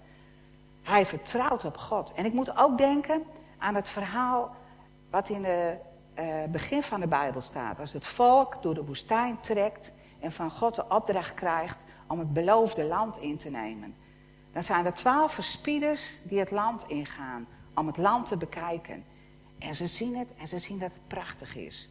Hij 0.83 1.07
vertrouwt 1.07 1.65
op 1.65 1.77
God. 1.77 2.13
En 2.15 2.25
ik 2.25 2.33
moet 2.33 2.57
ook 2.57 2.79
denken 2.79 3.23
aan 3.59 3.75
het 3.75 3.89
verhaal 3.89 4.55
wat 5.11 5.29
in 5.29 5.45
het 5.45 5.79
uh, 6.19 6.45
begin 6.51 6.83
van 6.83 7.01
de 7.01 7.07
Bijbel 7.07 7.41
staat. 7.41 7.79
Als 7.79 7.93
het 7.93 8.07
volk 8.07 8.63
door 8.63 8.75
de 8.75 8.85
woestijn 8.85 9.41
trekt 9.41 9.93
en 10.19 10.33
van 10.33 10.51
God 10.51 10.75
de 10.75 10.85
opdracht 10.89 11.35
krijgt 11.35 11.85
om 12.07 12.19
het 12.19 12.33
beloofde 12.33 12.85
land 12.85 13.19
in 13.19 13.37
te 13.37 13.51
nemen. 13.51 13.95
Dan 14.53 14.63
zijn 14.63 14.87
er 14.87 14.95
twaalf 14.95 15.33
verspieders 15.33 16.21
die 16.25 16.39
het 16.39 16.51
land 16.51 16.85
ingaan 16.87 17.47
om 17.75 17.87
het 17.87 17.97
land 17.97 18.27
te 18.27 18.37
bekijken. 18.37 19.05
En 19.59 19.75
ze 19.75 19.87
zien 19.87 20.17
het 20.17 20.35
en 20.35 20.49
ze 20.49 20.59
zien 20.59 20.79
dat 20.79 20.93
het 20.93 21.07
prachtig 21.07 21.57
is. 21.57 21.91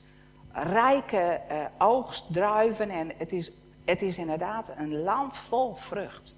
Rijke 0.51 1.41
uh, 1.51 1.65
oogstdruiven 1.77 2.89
en 2.89 3.11
het 3.17 3.31
is, 3.31 3.51
het 3.85 4.01
is 4.01 4.17
inderdaad 4.17 4.71
een 4.77 4.95
land 4.99 5.37
vol 5.37 5.75
vrucht. 5.75 6.37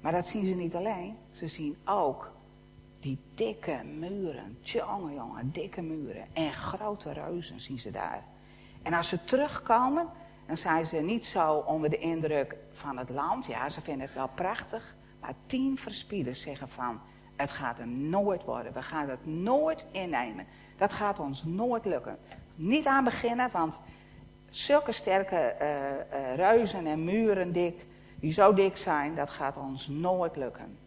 Maar 0.00 0.12
dat 0.12 0.26
zien 0.26 0.46
ze 0.46 0.54
niet 0.54 0.74
alleen, 0.74 1.16
ze 1.30 1.48
zien 1.48 1.76
ook 1.84 2.32
die 3.00 3.18
dikke 3.34 3.80
muren. 3.84 4.58
Tjonge 4.62 5.12
jongen, 5.12 5.52
dikke 5.52 5.82
muren. 5.82 6.26
En 6.32 6.52
grote 6.52 7.12
reuzen 7.12 7.60
zien 7.60 7.78
ze 7.78 7.90
daar. 7.90 8.24
En 8.82 8.94
als 8.94 9.08
ze 9.08 9.24
terugkomen, 9.24 10.08
dan 10.46 10.56
zijn 10.56 10.86
ze 10.86 10.96
niet 10.96 11.26
zo 11.26 11.54
onder 11.54 11.90
de 11.90 11.98
indruk 11.98 12.56
van 12.72 12.98
het 12.98 13.08
land. 13.08 13.46
Ja, 13.46 13.68
ze 13.68 13.80
vinden 13.80 14.06
het 14.06 14.14
wel 14.14 14.30
prachtig. 14.34 14.94
Maar 15.20 15.34
tien 15.46 15.78
verspieders 15.78 16.40
zeggen 16.40 16.68
van, 16.68 17.00
het 17.36 17.52
gaat 17.52 17.78
er 17.78 17.86
nooit 17.86 18.44
worden. 18.44 18.72
We 18.72 18.82
gaan 18.82 19.08
het 19.08 19.26
nooit 19.26 19.86
innemen. 19.90 20.46
Dat 20.76 20.92
gaat 20.92 21.18
ons 21.18 21.44
nooit 21.44 21.84
lukken. 21.84 22.18
Niet 22.54 22.86
aan 22.86 23.04
beginnen, 23.04 23.48
want 23.52 23.80
zulke 24.50 24.92
sterke 24.92 25.56
uh, 25.60 26.34
reuzen 26.34 26.86
en 26.86 27.04
muren 27.04 27.52
dik, 27.52 27.86
die 28.20 28.32
zo 28.32 28.54
dik 28.54 28.76
zijn, 28.76 29.14
dat 29.14 29.30
gaat 29.30 29.56
ons 29.56 29.88
nooit 29.88 30.36
lukken. 30.36 30.78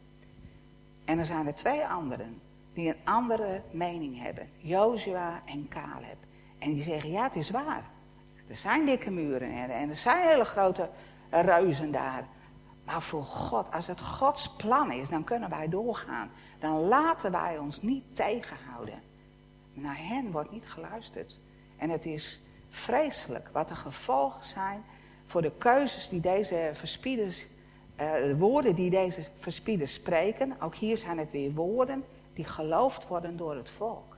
En 1.06 1.20
er 1.20 1.26
zijn 1.26 1.48
er 1.48 1.56
twee 1.56 1.86
anderen 1.86 2.42
die 2.74 2.90
een 2.90 3.00
andere 3.04 3.62
mening 3.72 4.22
hebben. 4.22 4.50
Joshua 4.58 5.42
en 5.46 5.68
Caleb. 5.70 6.18
En 6.60 6.74
die 6.74 6.84
zeggen, 6.84 7.12
ja, 7.12 7.24
het 7.24 7.36
is 7.36 7.50
waar. 7.50 7.84
Er 8.48 8.56
zijn 8.56 8.86
dikke 8.86 9.12
muren 9.12 9.52
en, 9.52 9.70
en 9.70 9.90
er 9.90 9.98
zijn 9.98 10.28
hele 10.28 10.46
grote 10.46 10.90
reuzen 11.30 11.92
daar. 11.92 12.24
Maar 12.90 13.02
voor 13.02 13.24
God, 13.24 13.72
als 13.72 13.88
het 13.88 14.02
Gods 14.02 14.50
plan 14.50 14.92
is, 14.92 15.10
dan 15.10 15.24
kunnen 15.24 15.50
wij 15.50 15.70
doorgaan. 15.70 16.32
Dan 16.60 16.80
laten 16.80 17.32
wij 17.32 17.58
ons 17.58 17.82
niet 17.82 18.16
tegenhouden. 18.16 19.02
Naar 19.74 19.98
hen 19.98 20.32
wordt 20.32 20.52
niet 20.52 20.70
geluisterd. 20.70 21.40
En 21.78 21.90
het 21.90 22.06
is 22.06 22.42
vreselijk 22.70 23.50
wat 23.54 23.68
de 23.68 23.76
gevolgen 23.76 24.46
zijn 24.46 24.84
voor 25.26 25.42
de 25.42 25.52
keuzes 25.58 26.10
die 26.10 26.20
deze 26.20 26.70
verspieders, 26.74 27.46
uh, 28.00 28.14
de 28.14 28.38
woorden 28.38 28.76
die 28.76 28.90
deze 28.90 29.28
verspieders 29.38 29.94
spreken. 29.94 30.56
Ook 30.62 30.76
hier 30.76 30.98
zijn 30.98 31.18
het 31.18 31.32
weer 31.32 31.54
woorden 31.54 32.04
die 32.34 32.46
geloofd 32.46 33.08
worden 33.08 33.38
door 33.38 33.56
het 33.56 33.70
volk. 33.70 34.18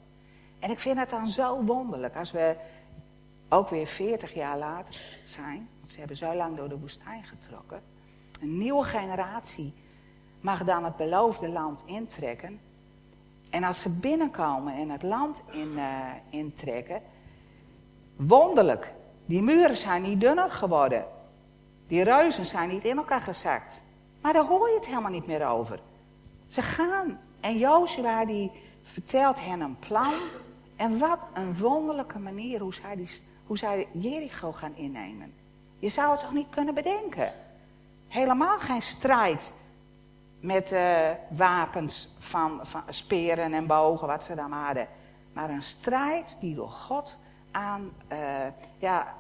En 0.59 0.69
ik 0.69 0.79
vind 0.79 0.97
het 0.97 1.09
dan 1.09 1.27
zo 1.27 1.63
wonderlijk 1.63 2.15
als 2.15 2.31
we 2.31 2.55
ook 3.49 3.69
weer 3.69 3.87
40 3.87 4.33
jaar 4.33 4.57
later 4.57 5.19
zijn, 5.23 5.69
want 5.79 5.91
ze 5.91 5.99
hebben 5.99 6.17
zo 6.17 6.35
lang 6.35 6.57
door 6.57 6.69
de 6.69 6.79
woestijn 6.79 7.23
getrokken. 7.23 7.99
Een 8.41 8.57
nieuwe 8.57 8.83
generatie 8.83 9.73
mag 10.39 10.63
dan 10.63 10.83
het 10.83 10.95
beloofde 10.95 11.49
land 11.49 11.83
intrekken. 11.85 12.59
En 13.49 13.63
als 13.63 13.81
ze 13.81 13.89
binnenkomen 13.89 14.73
en 14.73 14.89
het 14.89 15.03
land 15.03 15.43
in, 15.51 15.71
uh, 15.75 16.05
intrekken, 16.29 17.01
wonderlijk, 18.15 18.93
die 19.25 19.41
muren 19.41 19.77
zijn 19.77 20.01
niet 20.01 20.21
dunner 20.21 20.51
geworden. 20.51 21.05
Die 21.87 22.03
reuzen 22.03 22.45
zijn 22.45 22.69
niet 22.69 22.83
in 22.83 22.97
elkaar 22.97 23.21
gezakt. 23.21 23.83
Maar 24.21 24.33
daar 24.33 24.45
hoor 24.45 24.69
je 24.69 24.75
het 24.75 24.87
helemaal 24.87 25.11
niet 25.11 25.27
meer 25.27 25.47
over. 25.47 25.79
Ze 26.47 26.61
gaan 26.61 27.19
en 27.39 27.57
Jozua 27.57 28.25
die 28.25 28.51
vertelt 28.83 29.39
hen 29.39 29.61
een 29.61 29.79
plan. 29.79 30.13
En 30.75 30.99
wat 30.99 31.27
een 31.33 31.57
wonderlijke 31.57 32.19
manier 32.19 32.59
hoe 32.59 32.73
zij, 32.73 32.95
die, 32.95 33.09
hoe 33.45 33.57
zij 33.57 33.87
Jericho 33.91 34.51
gaan 34.51 34.75
innemen. 34.75 35.33
Je 35.79 35.89
zou 35.89 36.11
het 36.11 36.19
toch 36.19 36.33
niet 36.33 36.49
kunnen 36.49 36.73
bedenken? 36.73 37.33
Helemaal 38.11 38.59
geen 38.59 38.81
strijd 38.81 39.53
met 40.39 40.71
uh, 40.71 41.09
wapens 41.29 42.09
van, 42.19 42.59
van, 42.63 42.83
speren 42.89 43.53
en 43.53 43.67
bogen, 43.67 44.07
wat 44.07 44.23
ze 44.23 44.35
dan 44.35 44.51
hadden. 44.51 44.87
Maar 45.33 45.49
een 45.49 45.63
strijd 45.63 46.37
die 46.39 46.55
door 46.55 46.69
God 46.69 47.19
aan, 47.51 47.91
uh, 48.11 48.47
ja, 48.77 49.15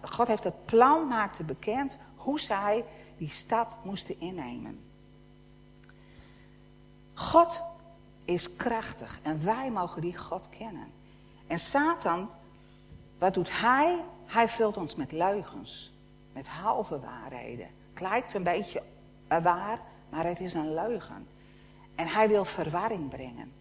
God 0.00 0.28
heeft 0.28 0.44
het 0.44 0.64
plan, 0.64 1.08
maakte 1.08 1.44
bekend 1.44 1.98
hoe 2.16 2.40
zij 2.40 2.84
die 3.16 3.30
stad 3.30 3.76
moesten 3.82 4.20
innemen. 4.20 4.80
God 7.14 7.62
is 8.24 8.56
krachtig 8.56 9.18
en 9.22 9.44
wij 9.44 9.70
mogen 9.70 10.00
die 10.00 10.16
God 10.16 10.48
kennen. 10.48 10.92
En 11.46 11.58
Satan, 11.58 12.30
wat 13.18 13.34
doet 13.34 13.60
hij? 13.60 14.04
Hij 14.24 14.48
vult 14.48 14.76
ons 14.76 14.94
met 14.94 15.12
leugens, 15.12 15.92
met 16.32 16.48
halve 16.48 17.00
waarheden. 17.00 17.80
Lijkt 18.02 18.34
een 18.34 18.42
beetje 18.42 18.82
waar, 19.28 19.80
maar 20.08 20.26
het 20.26 20.40
is 20.40 20.54
een 20.54 20.74
leugen. 20.74 21.26
En 21.94 22.08
hij 22.08 22.28
wil 22.28 22.44
verwarring 22.44 23.08
brengen. 23.08 23.52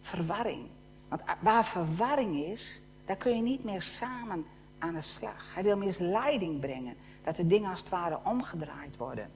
Verwarring. 0.00 0.68
Want 1.08 1.22
waar 1.40 1.64
verwarring 1.64 2.36
is, 2.36 2.80
daar 3.04 3.16
kun 3.16 3.36
je 3.36 3.42
niet 3.42 3.64
meer 3.64 3.82
samen 3.82 4.46
aan 4.78 4.94
de 4.94 5.00
slag. 5.00 5.54
Hij 5.54 5.62
wil 5.62 5.76
misleiding 5.76 6.60
brengen. 6.60 6.96
dat 7.22 7.36
de 7.36 7.46
dingen 7.46 7.70
als 7.70 7.80
het 7.80 7.88
ware 7.88 8.18
omgedraaid 8.24 8.96
worden. 8.96 9.30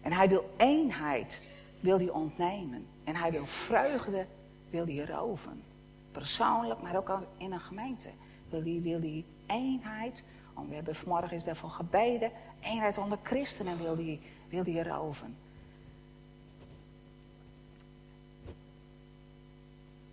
En 0.00 0.12
hij 0.12 0.28
wil 0.28 0.50
eenheid, 0.56 1.44
wil 1.80 1.98
hij 1.98 2.08
ontnemen. 2.08 2.86
En 3.04 3.16
hij 3.16 3.30
wil 3.30 3.46
vreugde, 3.46 4.26
wil 4.70 4.86
hij 4.86 5.04
roven. 5.04 5.62
Persoonlijk, 6.10 6.82
maar 6.82 6.96
ook 6.96 7.22
in 7.36 7.52
een 7.52 7.60
gemeente. 7.60 8.08
Wil 8.48 8.62
hij, 8.62 8.80
wil 8.82 9.00
hij 9.00 9.24
eenheid, 9.46 10.24
we 10.68 10.74
hebben 10.74 10.94
vanmorgen 10.94 11.36
is 11.36 11.44
daarvoor 11.44 11.70
gebeden, 11.70 12.30
eenheid 12.60 12.98
onder 12.98 13.18
christenen 13.22 13.78
wil 13.78 13.96
hij, 13.96 14.20
wil 14.48 14.64
hij 14.64 14.82
roven. 14.82 15.36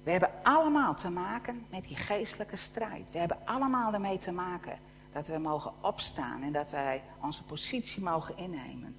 We 0.03 0.11
hebben 0.11 0.31
allemaal 0.43 0.95
te 0.95 1.09
maken 1.09 1.65
met 1.69 1.83
die 1.83 1.95
geestelijke 1.95 2.55
strijd. 2.55 3.11
We 3.11 3.17
hebben 3.17 3.37
allemaal 3.45 3.93
ermee 3.93 4.17
te 4.17 4.31
maken 4.31 4.79
dat 5.11 5.27
we 5.27 5.37
mogen 5.37 5.71
opstaan 5.81 6.41
en 6.41 6.51
dat 6.51 6.71
wij 6.71 7.03
onze 7.21 7.43
positie 7.43 8.03
mogen 8.03 8.37
innemen. 8.37 8.95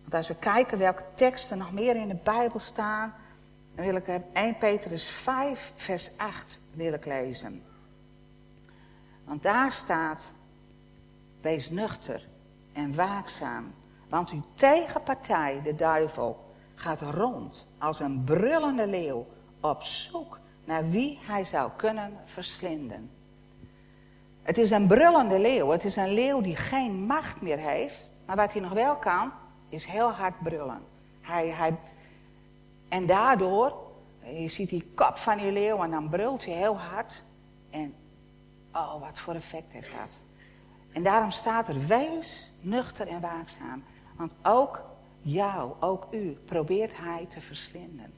Want 0.00 0.14
als 0.14 0.28
we 0.28 0.34
kijken 0.34 0.78
welke 0.78 1.04
teksten 1.14 1.58
nog 1.58 1.72
meer 1.72 1.96
in 1.96 2.08
de 2.08 2.18
Bijbel 2.22 2.58
staan, 2.58 3.14
dan 3.74 3.84
wil 3.84 3.96
ik 3.96 4.20
1 4.32 4.58
Petrus 4.58 5.08
5, 5.08 5.72
vers 5.74 6.10
8 6.16 6.60
wil 6.72 6.92
ik 6.92 7.04
lezen. 7.04 7.62
Want 9.28 9.42
daar 9.42 9.72
staat, 9.72 10.32
wees 11.40 11.70
nuchter 11.70 12.28
en 12.72 12.94
waakzaam, 12.94 13.74
want 14.08 14.30
uw 14.30 14.42
tegenpartij, 14.54 15.60
de 15.62 15.74
duivel, 15.74 16.46
gaat 16.74 17.00
rond 17.00 17.66
als 17.78 18.00
een 18.00 18.24
brullende 18.24 18.86
leeuw 18.86 19.26
op 19.60 19.82
zoek 19.82 20.38
naar 20.64 20.88
wie 20.88 21.18
hij 21.22 21.44
zou 21.44 21.70
kunnen 21.76 22.12
verslinden. 22.24 23.10
Het 24.42 24.58
is 24.58 24.70
een 24.70 24.86
brullende 24.86 25.40
leeuw. 25.40 25.68
Het 25.68 25.84
is 25.84 25.96
een 25.96 26.14
leeuw 26.14 26.40
die 26.40 26.56
geen 26.56 26.92
macht 27.06 27.40
meer 27.40 27.58
heeft. 27.58 28.20
Maar 28.26 28.36
wat 28.36 28.52
hij 28.52 28.62
nog 28.62 28.72
wel 28.72 28.96
kan, 28.96 29.32
is 29.68 29.84
heel 29.84 30.10
hard 30.10 30.42
brullen. 30.42 30.80
Hij, 31.20 31.48
hij, 31.48 31.76
en 32.88 33.06
daardoor, 33.06 33.74
je 34.22 34.48
ziet 34.48 34.68
die 34.68 34.90
kop 34.94 35.16
van 35.16 35.36
die 35.36 35.52
leeuw 35.52 35.82
en 35.82 35.90
dan 35.90 36.08
brult 36.08 36.44
hij 36.44 36.54
heel 36.54 36.78
hard. 36.78 37.22
En 37.70 37.94
oh, 38.72 39.00
wat 39.00 39.18
voor 39.18 39.34
effect 39.34 39.72
heeft 39.72 39.92
dat. 40.00 40.20
En 40.92 41.02
daarom 41.02 41.30
staat 41.30 41.68
er, 41.68 41.86
wees 41.86 42.52
nuchter 42.60 43.08
en 43.08 43.20
waakzaam. 43.20 43.84
Want 44.16 44.34
ook 44.42 44.82
jou, 45.22 45.72
ook 45.80 46.06
u, 46.10 46.38
probeert 46.44 46.96
hij 46.96 47.26
te 47.28 47.40
verslinden. 47.40 48.12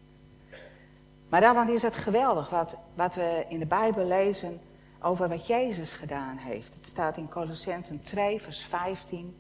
Maar 1.29 1.41
daarvan 1.41 1.69
is 1.69 1.83
het 1.83 1.97
geweldig 1.97 2.51
wat, 2.51 2.77
wat 2.95 3.15
we 3.15 3.45
in 3.49 3.59
de 3.59 3.67
Bijbel 3.67 4.05
lezen 4.05 4.61
over 5.01 5.29
wat 5.29 5.47
Jezus 5.47 5.93
gedaan 5.93 6.37
heeft. 6.37 6.75
Het 6.75 6.89
staat 6.89 7.17
in 7.17 7.29
Colossensen 7.29 8.03
2, 8.03 8.41
vers 8.41 8.65
15. 8.65 9.37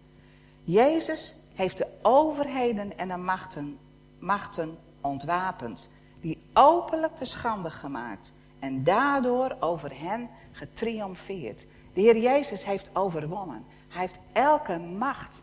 Jezus 0.65 1.37
heeft 1.55 1.79
de 1.79 1.87
overheden 2.03 2.99
en 2.99 3.09
de 3.09 3.17
machten, 3.17 3.79
machten 4.19 4.79
ontwapend, 5.01 5.91
die 6.21 6.43
openlijk 6.53 7.17
te 7.17 7.25
schande 7.25 7.71
gemaakt 7.71 8.33
en 8.59 8.85
daardoor 8.85 9.57
over 9.61 10.01
hen 10.01 10.31
getriomfeerd. 10.61 11.67
De 11.93 12.01
Heer 12.01 12.17
Jezus 12.17 12.65
heeft 12.65 12.91
overwonnen. 12.93 13.65
Hij 13.89 14.01
heeft 14.01 14.19
elke 14.33 14.79
macht 14.79 15.43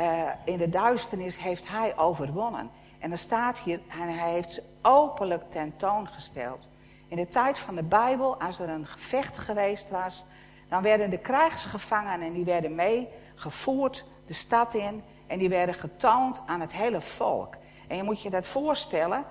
uh, 0.00 0.28
in 0.44 0.56
de 0.56 0.68
duisternis 0.68 1.38
heeft 1.38 1.68
hij 1.68 1.96
overwonnen. 1.96 2.70
En 2.98 3.12
er 3.12 3.18
staat 3.18 3.60
hier, 3.60 3.80
en 3.88 4.18
hij 4.18 4.32
heeft 4.32 4.52
ze 4.52 4.62
openlijk 4.82 5.50
tentoongesteld. 5.50 6.68
In 7.08 7.16
de 7.16 7.28
tijd 7.28 7.58
van 7.58 7.74
de 7.74 7.82
Bijbel, 7.82 8.40
als 8.40 8.58
er 8.58 8.68
een 8.68 8.86
gevecht 8.86 9.38
geweest 9.38 9.90
was, 9.90 10.24
dan 10.68 10.82
werden 10.82 11.10
de 11.10 11.18
krijgsgevangenen, 11.18 12.32
die 12.32 12.44
werden 12.44 12.74
meegevoerd 12.74 14.04
de 14.26 14.32
stad 14.32 14.74
in 14.74 15.02
en 15.26 15.38
die 15.38 15.48
werden 15.48 15.74
getoond 15.74 16.42
aan 16.46 16.60
het 16.60 16.72
hele 16.72 17.00
volk. 17.00 17.56
En 17.88 17.96
je 17.96 18.02
moet 18.02 18.22
je 18.22 18.30
dat 18.30 18.46
voorstellen, 18.46 19.24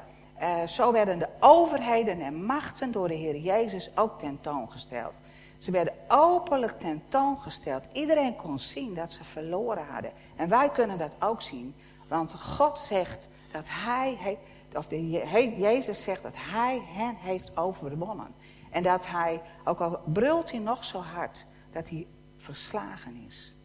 uh, 0.43 0.67
zo 0.67 0.91
werden 0.91 1.19
de 1.19 1.27
overheden 1.39 2.21
en 2.21 2.45
machten 2.45 2.91
door 2.91 3.07
de 3.07 3.13
Heer 3.13 3.37
Jezus 3.37 3.97
ook 3.97 4.19
tentoongesteld. 4.19 5.19
Ze 5.57 5.71
werden 5.71 5.93
openlijk 6.07 6.79
tentoongesteld. 6.79 7.85
Iedereen 7.91 8.35
kon 8.35 8.59
zien 8.59 8.93
dat 8.93 9.11
ze 9.11 9.23
verloren 9.23 9.85
hadden. 9.85 10.11
En 10.35 10.49
wij 10.49 10.69
kunnen 10.69 10.97
dat 10.97 11.15
ook 11.19 11.41
zien, 11.41 11.75
want 12.07 12.33
God 12.33 12.77
zegt 12.77 13.29
dat 13.51 13.67
hij, 13.69 14.37
of 14.73 14.87
de, 14.87 15.09
Jezus 15.57 16.03
zegt 16.03 16.23
dat 16.23 16.35
hij 16.37 16.81
hen 16.85 17.15
heeft 17.15 17.57
overwonnen. 17.57 18.35
En 18.69 18.83
dat 18.83 19.07
hij, 19.07 19.41
ook 19.63 19.79
al 19.79 19.99
brult 20.05 20.51
hij 20.51 20.59
nog 20.59 20.85
zo 20.85 20.99
hard, 20.99 21.45
dat 21.71 21.89
hij 21.89 22.07
verslagen 22.37 23.23
is. 23.27 23.55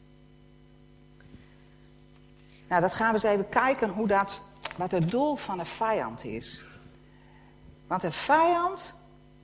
Nou, 2.68 2.80
dat 2.80 2.94
gaan 2.94 3.06
we 3.06 3.12
eens 3.12 3.22
even 3.22 3.48
kijken 3.48 3.88
hoe 3.88 4.06
dat, 4.06 4.42
wat 4.76 4.90
het 4.90 5.10
doel 5.10 5.36
van 5.36 5.58
een 5.58 5.66
vijand 5.66 6.24
is. 6.24 6.64
Want 7.88 8.02
een 8.02 8.12
vijand, 8.12 8.94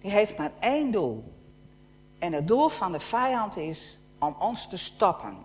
die 0.01 0.11
heeft 0.11 0.39
maar 0.39 0.53
één 0.61 0.91
doel. 0.91 1.33
En 2.19 2.33
het 2.33 2.49
doel 2.49 2.69
van 2.69 2.93
de 2.93 3.01
vijand 3.01 3.57
is 3.57 4.01
om 4.19 4.37
ons 4.39 4.69
te 4.69 4.77
stoppen. 4.77 5.37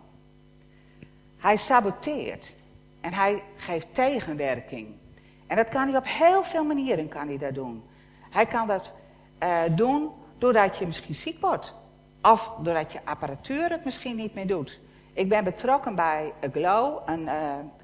Hij 1.38 1.58
saboteert. 1.58 2.56
En 3.02 3.14
hij 3.14 3.44
geeft 3.56 3.94
tegenwerking. 3.94 4.96
En 5.48 5.56
dat 5.56 5.70
kan 5.70 5.88
hij 5.88 5.98
op 5.98 6.06
heel 6.08 6.44
veel 6.44 6.64
manieren 6.64 7.08
kan 7.08 7.28
hij 7.28 7.38
dat 7.38 7.54
doen. 7.54 7.84
Hij 8.30 8.46
kan 8.46 8.68
dat 8.68 8.94
uh, 9.44 9.62
doen 9.72 10.12
doordat 10.38 10.78
je 10.78 10.86
misschien 10.86 11.16
ziek 11.16 11.42
wordt. 11.42 11.74
Of 12.22 12.56
doordat 12.62 12.92
je 12.92 13.00
apparatuur 13.04 13.70
het 13.70 13.86
misschien 13.86 14.16
niet 14.16 14.34
meer 14.34 14.48
doet. 14.48 14.80
Ik 15.14 15.30
ben 15.30 15.44
betrokken 15.44 15.96
bij 15.96 16.34
GLOW, 16.52 17.02
een 17.06 17.22
uh, 17.22 17.34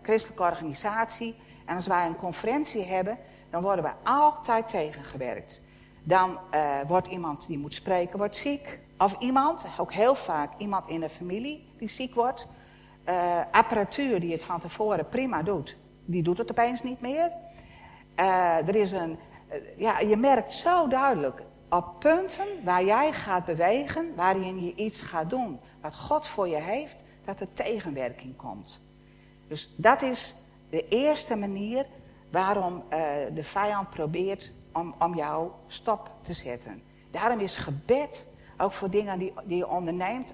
christelijke 0.01 0.43
organisatie. 0.43 1.36
En 1.65 1.75
als 1.75 1.88
wij 1.88 2.06
een 2.06 2.15
conferentie 2.15 2.84
hebben, 2.84 3.17
dan 3.56 3.63
worden 3.63 3.84
we 3.84 4.10
altijd 4.10 4.68
tegengewerkt. 4.68 5.62
Dan 6.04 6.39
uh, 6.54 6.80
wordt 6.88 7.08
iemand 7.08 7.48
die 7.48 7.58
moet 7.58 7.74
spreken, 7.74 8.18
wordt 8.18 8.36
ziek. 8.36 8.80
Of 8.98 9.15
iemand, 9.20 9.65
ook 9.78 9.94
heel 9.94 10.15
vaak 10.15 10.52
iemand 10.58 10.88
in 10.88 11.00
de 11.00 11.10
familie 11.10 11.74
die 11.78 11.88
ziek 11.88 12.15
wordt 12.15 12.48
uh, 13.10 13.41
apparatuur 13.52 14.20
die 14.20 14.32
het 14.32 14.44
van 14.44 14.60
tevoren 14.60 15.10
prima 15.10 15.44
doet, 15.44 15.78
die 16.06 16.24
doet 16.24 16.38
het 16.38 16.52
opeens 16.52 16.84
niet 16.84 17.02
meer. 17.02 17.32
Uh, 18.20 18.68
er 18.68 18.76
is 18.76 18.91
een, 18.91 19.20
ja, 19.78 20.00
je 20.00 20.18
merkt 20.18 20.54
zo 20.54 20.88
duidelijk 20.88 21.41
op 21.70 22.00
punten 22.00 22.48
waar 22.63 22.84
jij 22.84 23.12
gaat 23.12 23.46
bewegen, 23.46 24.15
waarin 24.15 24.65
je 24.65 24.76
iets 24.76 25.02
gaat 25.02 25.30
doen, 25.30 25.60
wat 25.82 25.96
God 25.96 26.28
voor 26.28 26.48
je 26.48 26.62
heeft, 26.62 27.04
dat 27.26 27.39
er 27.39 27.54
tegenwerking 27.54 28.36
komt. 28.36 28.82
Dus 29.48 29.74
dat 29.78 30.02
is 30.02 30.36
de 30.70 30.88
eerste 30.88 31.36
manier 31.36 31.86
waarom 32.32 32.84
de 33.34 33.44
vijand 33.44 33.90
probeert 33.90 34.52
om, 34.74 34.96
om 35.00 35.16
jou 35.16 35.52
stop 35.68 36.12
te 36.22 36.34
zetten. 36.34 36.84
Daarom 37.12 37.40
is 37.40 37.58
gebed, 37.58 38.28
ook 38.58 38.72
voor 38.72 38.90
dingen 38.90 39.20
die, 39.20 39.34
die 39.44 39.58
je 39.58 39.68
onderneemt, 39.68 40.34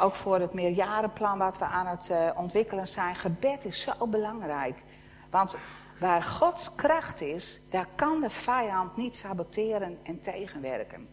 ook 0.00 0.14
voor 0.14 0.40
het 0.40 0.52
meerjarenplan 0.52 1.38
wat 1.38 1.58
we 1.58 1.64
aan 1.64 1.86
het 1.86 2.08
uh, 2.10 2.30
ontwikkelen 2.36 2.88
zijn. 2.88 3.14
Gebed 3.14 3.64
is 3.64 3.80
zo 3.80 4.06
belangrijk. 4.06 4.82
Want 5.30 5.56
waar 6.00 6.22
Gods 6.22 6.74
kracht 6.74 7.20
is, 7.20 7.60
daar 7.70 7.86
kan 7.94 8.20
de 8.20 8.30
vijand 8.30 8.96
niet 8.96 9.16
saboteren 9.16 9.98
en 10.02 10.20
tegenwerken. 10.20 11.08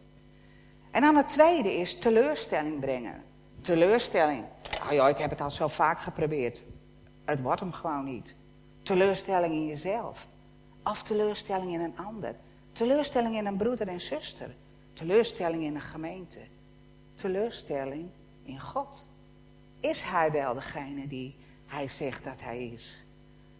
En 0.91 1.02
dan 1.02 1.15
het 1.15 1.30
tweede 1.30 1.74
is 1.74 2.00
teleurstelling 2.00 2.80
brengen. 2.80 3.24
Teleurstelling. 3.62 4.43
Oh 4.86 4.91
joh, 4.91 5.10
ik 5.10 5.17
heb 5.17 5.30
het 5.30 5.41
al 5.41 5.52
zo 5.52 5.67
vaak 5.67 6.00
geprobeerd. 6.00 6.63
Het 7.26 7.41
wordt 7.41 7.60
hem 7.60 7.72
gewoon 7.72 8.04
niet. 8.04 8.36
Teleurstelling 8.89 9.54
in 9.54 9.65
jezelf. 9.65 10.28
Of 10.84 11.04
teleurstelling 11.04 11.73
in 11.73 11.80
een 11.80 11.97
ander. 11.97 12.36
Teleurstelling 12.71 13.36
in 13.36 13.45
een 13.45 13.58
broeder 13.58 13.88
en 13.88 14.02
zuster. 14.02 14.56
Teleurstelling 14.93 15.63
in 15.63 15.75
een 15.75 15.82
gemeente. 15.82 16.39
Teleurstelling 17.13 18.10
in 18.43 18.60
God. 18.60 19.08
Is 19.80 20.02
hij 20.02 20.32
wel 20.32 20.54
degene 20.54 21.08
die 21.08 21.36
hij 21.65 21.88
zegt 21.88 22.23
dat 22.23 22.41
hij 22.41 22.67
is? 22.67 23.06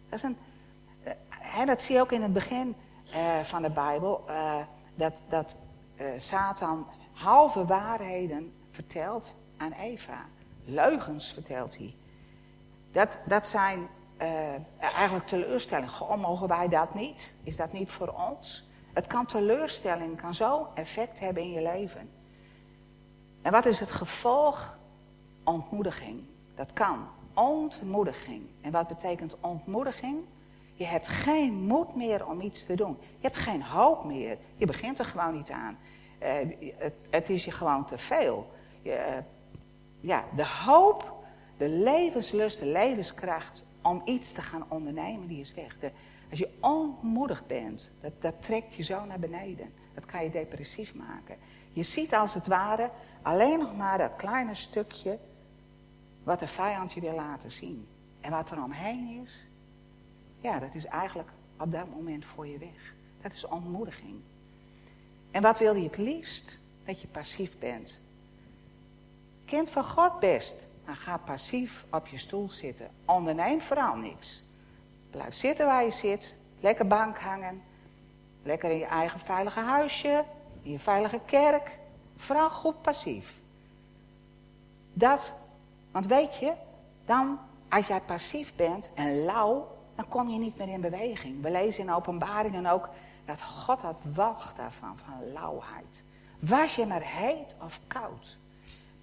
Dat, 0.08 0.20
dat 1.66 1.82
zie 1.82 1.94
je 1.94 2.00
ook 2.00 2.12
in 2.12 2.22
het 2.22 2.32
begin 2.32 2.74
uh, 3.14 3.40
van 3.40 3.62
de 3.62 3.70
Bijbel. 3.70 4.24
Uh, 4.28 4.60
dat 4.94 5.22
dat 5.28 5.56
Satan 6.16 6.86
halve 7.12 7.66
waarheden 7.66 8.52
vertelt 8.70 9.34
aan 9.56 9.72
Eva. 9.72 10.26
Leugens 10.64 11.32
vertelt 11.32 11.76
hij. 11.76 11.94
Dat, 12.92 13.18
dat 13.26 13.46
zijn 13.46 13.88
eigenlijk 14.78 15.26
teleurstellingen. 15.26 15.90
Goh, 15.90 16.20
mogen 16.20 16.48
wij 16.48 16.68
dat 16.68 16.94
niet? 16.94 17.32
Is 17.42 17.56
dat 17.56 17.72
niet 17.72 17.90
voor 17.90 18.14
ons? 18.28 18.68
Het 18.92 19.06
kan 19.06 19.26
teleurstelling, 19.26 20.20
kan 20.20 20.34
zo 20.34 20.68
effect 20.74 21.20
hebben 21.20 21.42
in 21.42 21.50
je 21.50 21.62
leven. 21.62 22.10
En 23.42 23.52
wat 23.52 23.66
is 23.66 23.80
het 23.80 23.90
gevolg 23.90 24.78
ontmoediging. 25.44 26.22
Dat 26.54 26.72
kan. 26.72 27.06
Ontmoediging. 27.34 28.46
En 28.60 28.70
wat 28.70 28.88
betekent 28.88 29.36
ontmoediging? 29.40 30.24
Je 30.74 30.84
hebt 30.84 31.08
geen 31.08 31.52
moed 31.52 31.96
meer 31.96 32.26
om 32.26 32.40
iets 32.40 32.66
te 32.66 32.74
doen. 32.74 32.98
Je 33.00 33.22
hebt 33.26 33.36
geen 33.36 33.62
hoop 33.62 34.04
meer. 34.04 34.38
Je 34.56 34.66
begint 34.66 34.98
er 34.98 35.04
gewoon 35.04 35.34
niet 35.34 35.50
aan. 35.50 35.78
Uh, 36.22 36.28
het, 36.76 36.94
het, 37.10 37.30
is 37.30 37.44
je 37.44 37.50
gewoon 37.50 37.86
te 37.86 37.98
veel. 37.98 38.50
Je, 38.82 38.90
uh, 38.90 39.16
ja, 40.00 40.24
de 40.36 40.46
hoop, 40.46 41.14
de 41.56 41.68
levenslust, 41.68 42.58
de 42.58 42.66
levenskracht 42.66 43.66
om 43.82 44.02
iets 44.04 44.32
te 44.32 44.42
gaan 44.42 44.64
ondernemen, 44.68 45.28
die 45.28 45.40
is 45.40 45.54
weg. 45.54 45.78
De, 45.78 45.90
als 46.30 46.38
je 46.38 46.50
onmoedig 46.60 47.46
bent, 47.46 47.92
dat, 48.00 48.12
dat 48.18 48.42
trekt 48.42 48.74
je 48.74 48.82
zo 48.82 49.04
naar 49.04 49.18
beneden. 49.18 49.72
Dat 49.94 50.06
kan 50.06 50.24
je 50.24 50.30
depressief 50.30 50.94
maken. 50.94 51.36
Je 51.72 51.82
ziet 51.82 52.14
als 52.14 52.34
het 52.34 52.46
ware 52.46 52.90
alleen 53.22 53.58
nog 53.58 53.76
maar 53.76 53.98
dat 53.98 54.16
kleine 54.16 54.54
stukje 54.54 55.18
wat 56.22 56.38
de 56.38 56.46
vijand 56.46 56.92
je 56.92 57.00
wil 57.00 57.14
laten 57.14 57.50
zien. 57.50 57.86
En 58.20 58.30
wat 58.30 58.50
er 58.50 58.62
omheen 58.62 59.20
is, 59.22 59.46
ja, 60.40 60.58
dat 60.58 60.74
is 60.74 60.86
eigenlijk 60.86 61.28
op 61.58 61.70
dat 61.70 61.90
moment 61.90 62.24
voor 62.24 62.46
je 62.46 62.58
weg. 62.58 62.94
Dat 63.22 63.32
is 63.32 63.46
ontmoediging. 63.46 64.20
En 65.30 65.42
wat 65.42 65.58
wil 65.58 65.74
je 65.74 65.82
het 65.84 65.96
liefst? 65.96 66.58
Dat 66.84 67.00
je 67.00 67.06
passief 67.06 67.58
bent. 67.58 68.00
Kind 69.44 69.70
van 69.70 69.84
God 69.84 70.20
best, 70.20 70.68
maar 70.90 70.98
ga 70.98 71.16
passief 71.16 71.84
op 71.90 72.06
je 72.06 72.18
stoel 72.18 72.50
zitten. 72.50 72.90
Onderneem 73.04 73.60
vooral 73.60 73.96
niks. 73.96 74.42
Blijf 75.10 75.34
zitten 75.34 75.66
waar 75.66 75.84
je 75.84 75.90
zit, 75.90 76.36
lekker 76.60 76.86
bank 76.86 77.18
hangen, 77.18 77.62
lekker 78.42 78.70
in 78.70 78.78
je 78.78 78.86
eigen 78.86 79.20
veilige 79.20 79.60
huisje, 79.60 80.24
in 80.62 80.70
je 80.70 80.78
veilige 80.78 81.20
kerk. 81.26 81.78
Vooral 82.16 82.50
goed 82.50 82.82
passief. 82.82 83.38
Dat, 84.92 85.32
want 85.90 86.06
weet 86.06 86.36
je, 86.36 86.52
dan 87.04 87.38
als 87.68 87.86
jij 87.86 88.00
passief 88.00 88.54
bent 88.56 88.90
en 88.94 89.24
lauw, 89.24 89.76
dan 89.94 90.08
kom 90.08 90.28
je 90.28 90.38
niet 90.38 90.56
meer 90.58 90.68
in 90.68 90.80
beweging. 90.80 91.42
We 91.42 91.50
lezen 91.50 91.84
in 91.84 91.92
openbaringen 91.92 92.66
ook 92.66 92.88
dat 93.24 93.42
God 93.42 93.80
had 93.80 94.00
wacht 94.14 94.56
daarvan, 94.56 94.98
van 95.04 95.32
lauwheid. 95.32 96.04
Was 96.38 96.74
je 96.74 96.86
maar 96.86 97.02
heet 97.02 97.54
of 97.62 97.80
koud. 97.86 98.38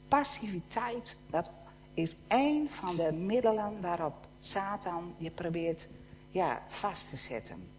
Passiviteit, 0.07 1.19
dat 1.29 1.49
is 1.97 2.15
één 2.27 2.69
van 2.69 2.95
de 2.95 3.11
middelen 3.11 3.81
waarop 3.81 4.27
Satan 4.39 5.15
je 5.17 5.31
probeert 5.31 5.87
ja, 6.29 6.61
vast 6.67 7.09
te 7.09 7.17
zetten. 7.17 7.71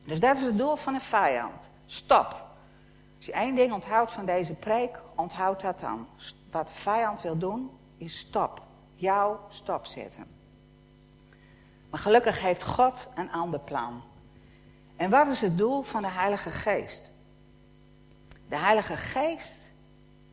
Dus 0.00 0.20
dat 0.20 0.36
is 0.36 0.42
het 0.42 0.56
doel 0.56 0.76
van 0.76 0.94
een 0.94 1.00
vijand. 1.00 1.70
Stop. 1.86 2.46
Als 3.16 3.26
je 3.26 3.32
één 3.32 3.54
ding 3.54 3.72
onthoudt 3.72 4.12
van 4.12 4.26
deze 4.26 4.54
preek, 4.54 5.00
onthoud 5.16 5.60
dat 5.60 5.80
dan. 5.80 6.06
Wat 6.50 6.66
de 6.66 6.74
vijand 6.74 7.20
wil 7.20 7.38
doen, 7.38 7.70
is 7.96 8.18
stop. 8.18 8.62
Jou 8.94 9.36
stop 9.48 9.86
zetten. 9.86 10.26
Maar 11.90 12.00
gelukkig 12.00 12.40
heeft 12.40 12.62
God 12.62 13.08
een 13.14 13.32
ander 13.32 13.60
plan. 13.60 14.02
En 14.96 15.10
wat 15.10 15.26
is 15.26 15.40
het 15.40 15.58
doel 15.58 15.82
van 15.82 16.02
de 16.02 16.10
Heilige 16.10 16.50
Geest? 16.50 17.12
De 18.48 18.56
Heilige 18.56 18.96
Geest, 18.96 19.54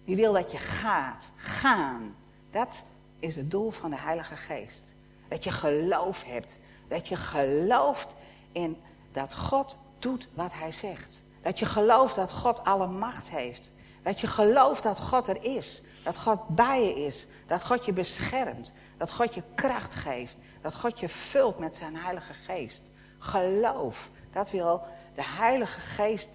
die 0.05 0.15
wil 0.15 0.33
dat 0.33 0.51
je 0.51 0.57
gaat. 0.57 1.31
Gaan. 1.35 2.15
Dat 2.51 2.83
is 3.19 3.35
het 3.35 3.51
doel 3.51 3.71
van 3.71 3.89
de 3.89 3.97
Heilige 3.97 4.35
Geest. 4.35 4.93
Dat 5.27 5.43
je 5.43 5.51
geloof 5.51 6.23
hebt. 6.23 6.59
Dat 6.87 7.07
je 7.07 7.15
gelooft 7.15 8.15
in 8.51 8.77
dat 9.11 9.35
God 9.35 9.77
doet 9.99 10.27
wat 10.33 10.53
hij 10.53 10.71
zegt. 10.71 11.23
Dat 11.41 11.59
je 11.59 11.65
gelooft 11.65 12.15
dat 12.15 12.31
God 12.31 12.63
alle 12.63 12.87
macht 12.87 13.29
heeft. 13.29 13.73
Dat 14.03 14.19
je 14.19 14.27
gelooft 14.27 14.83
dat 14.83 14.99
God 14.99 15.27
er 15.27 15.43
is. 15.43 15.81
Dat 16.03 16.17
God 16.17 16.47
bij 16.47 16.85
je 16.85 17.05
is. 17.05 17.27
Dat 17.47 17.65
God 17.65 17.85
je 17.85 17.93
beschermt. 17.93 18.73
Dat 18.97 19.11
God 19.11 19.33
je 19.33 19.43
kracht 19.55 19.95
geeft. 19.95 20.35
Dat 20.61 20.75
God 20.75 20.99
je 20.99 21.09
vult 21.09 21.59
met 21.59 21.75
zijn 21.75 21.95
Heilige 21.95 22.33
Geest. 22.33 22.83
Geloof. 23.17 24.09
Dat 24.31 24.51
wil 24.51 24.81
de 25.15 25.23
Heilige 25.25 25.79
Geest 25.79 26.29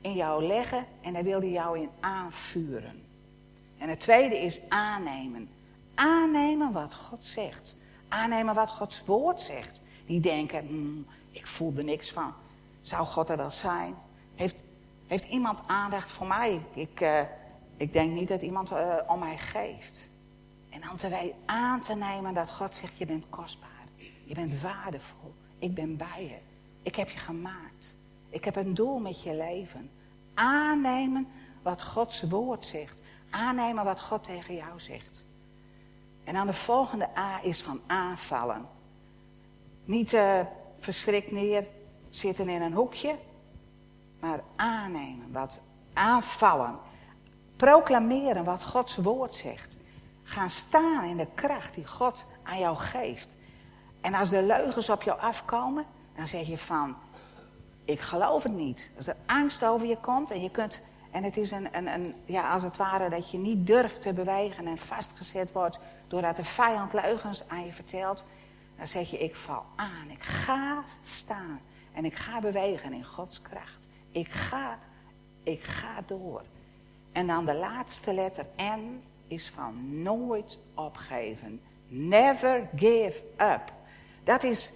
in 0.00 0.12
jou 0.12 0.46
leggen 0.46 0.86
en 1.00 1.12
daar 1.12 1.22
wil 1.22 1.40
hij 1.40 1.50
jou 1.50 1.78
in 1.78 1.90
aanvuren. 2.00 3.04
En 3.78 3.88
het 3.88 4.00
tweede 4.00 4.38
is 4.38 4.60
aannemen. 4.68 5.48
Aannemen 5.96 6.72
wat 6.72 6.94
God 6.94 7.24
zegt. 7.24 7.76
Aannemen 8.08 8.54
wat 8.54 8.70
Gods 8.70 9.02
woord 9.04 9.40
zegt. 9.40 9.80
Die 10.06 10.20
denken, 10.20 10.66
hmm, 10.66 11.06
ik 11.30 11.46
voel 11.46 11.72
er 11.76 11.84
niks 11.84 12.10
van. 12.10 12.32
Zou 12.80 13.06
God 13.06 13.28
er 13.28 13.36
wel 13.36 13.50
zijn? 13.50 13.94
Heeft, 14.34 14.62
heeft 15.06 15.28
iemand 15.28 15.60
aandacht 15.66 16.10
voor 16.10 16.26
mij? 16.26 16.60
Ik, 16.74 17.00
uh, 17.00 17.20
ik 17.76 17.92
denk 17.92 18.12
niet 18.12 18.28
dat 18.28 18.42
iemand 18.42 18.70
uh, 18.70 18.94
om 19.06 19.18
mij 19.18 19.38
geeft. 19.38 20.08
En 20.70 20.80
dan 20.80 20.96
te 20.96 21.08
wij 21.08 21.34
aan 21.46 21.80
te 21.80 21.94
nemen 21.94 22.34
dat 22.34 22.50
God 22.50 22.74
zegt, 22.74 22.98
je 22.98 23.06
bent 23.06 23.26
kostbaar. 23.30 23.70
Je 24.24 24.34
bent 24.34 24.60
waardevol. 24.60 25.34
Ik 25.58 25.74
ben 25.74 25.96
bij 25.96 26.24
je. 26.24 26.38
Ik 26.82 26.96
heb 26.96 27.08
je 27.08 27.18
gemaakt. 27.18 27.96
Ik 28.28 28.44
heb 28.44 28.56
een 28.56 28.74
doel 28.74 28.98
met 28.98 29.22
je 29.22 29.34
leven. 29.34 29.90
Aannemen 30.34 31.28
wat 31.62 31.82
Gods 31.82 32.22
woord 32.22 32.64
zegt. 32.64 33.02
Aannemen 33.30 33.84
wat 33.84 34.00
God 34.00 34.24
tegen 34.24 34.54
jou 34.54 34.80
zegt. 34.80 35.25
En 36.26 36.34
dan 36.34 36.46
de 36.46 36.52
volgende 36.52 37.08
A 37.18 37.42
is 37.42 37.62
van 37.62 37.80
aanvallen. 37.86 38.68
Niet 39.84 40.12
uh, 40.12 40.40
verschrikt 40.76 41.30
neer 41.30 41.66
zitten 42.10 42.48
in 42.48 42.62
een 42.62 42.72
hoekje, 42.72 43.16
maar 44.20 44.40
aannemen, 44.56 45.32
wat 45.32 45.60
aanvallen. 45.92 46.78
Proclameren 47.56 48.44
wat 48.44 48.64
Gods 48.64 48.96
woord 48.96 49.34
zegt. 49.34 49.78
Gaan 50.22 50.50
staan 50.50 51.04
in 51.04 51.16
de 51.16 51.28
kracht 51.34 51.74
die 51.74 51.86
God 51.86 52.26
aan 52.42 52.58
jou 52.58 52.76
geeft. 52.76 53.36
En 54.00 54.14
als 54.14 54.28
de 54.28 54.42
leugens 54.42 54.90
op 54.90 55.02
jou 55.02 55.20
afkomen, 55.20 55.84
dan 56.16 56.26
zeg 56.26 56.46
je 56.46 56.58
van, 56.58 56.96
ik 57.84 58.00
geloof 58.00 58.42
het 58.42 58.52
niet. 58.52 58.90
Als 58.96 59.06
er 59.06 59.16
angst 59.26 59.64
over 59.64 59.86
je 59.86 59.98
komt 60.00 60.30
en 60.30 60.42
je 60.42 60.50
kunt, 60.50 60.80
en 61.16 61.24
het 61.24 61.36
is 61.36 61.50
een, 61.50 61.86
een, 61.86 62.14
ja, 62.24 62.52
als 62.52 62.62
het 62.62 62.76
ware 62.76 63.08
dat 63.08 63.30
je 63.30 63.38
niet 63.38 63.66
durft 63.66 64.02
te 64.02 64.12
bewegen 64.12 64.66
en 64.66 64.78
vastgezet 64.78 65.52
wordt 65.52 65.78
doordat 66.08 66.36
de 66.36 66.44
vijand 66.44 66.92
leugens 66.92 67.48
aan 67.48 67.64
je 67.64 67.72
vertelt, 67.72 68.24
dan 68.76 68.88
zeg 68.88 69.10
je, 69.10 69.18
ik 69.18 69.36
val 69.36 69.64
aan, 69.76 70.10
ik 70.10 70.22
ga 70.22 70.82
staan 71.02 71.60
en 71.92 72.04
ik 72.04 72.14
ga 72.14 72.40
bewegen 72.40 72.92
in 72.92 73.04
Gods 73.04 73.42
kracht. 73.42 73.88
Ik 74.10 74.28
ga, 74.28 74.78
ik 75.42 75.62
ga 75.62 76.02
door. 76.06 76.42
En 77.12 77.26
dan 77.26 77.46
de 77.46 77.54
laatste 77.54 78.14
letter 78.14 78.46
N 78.56 79.02
is 79.26 79.50
van 79.50 80.02
nooit 80.02 80.58
opgeven. 80.74 81.60
Never 81.88 82.68
give 82.74 83.22
up. 83.38 83.72
Dat 84.24 84.42
is 84.42 84.72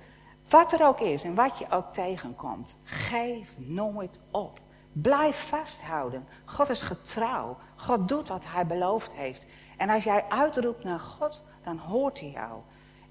wat 0.48 0.72
er 0.72 0.87
ook 0.87 1.00
is 1.00 1.24
en 1.24 1.35
wat 1.35 1.59
je 1.59 1.66
ook 1.70 1.92
tegenkomt. 1.92 2.76
Geef 2.85 3.48
nooit 3.57 4.18
op. 4.31 4.61
Blijf 4.92 5.48
vasthouden. 5.48 6.26
God 6.44 6.68
is 6.68 6.83
getrouw. 6.83 7.57
God 7.76 8.09
doet 8.09 8.29
wat 8.29 8.44
hij 8.46 8.66
beloofd 8.66 9.12
heeft. 9.12 9.46
En 9.76 9.90
als 9.90 10.05
jij 10.05 10.24
uitroept 10.29 10.85
naar 10.85 11.00
God, 11.00 11.44
dan 11.62 11.76
hoort 11.76 12.20
hij 12.20 12.31
jou. 12.31 12.61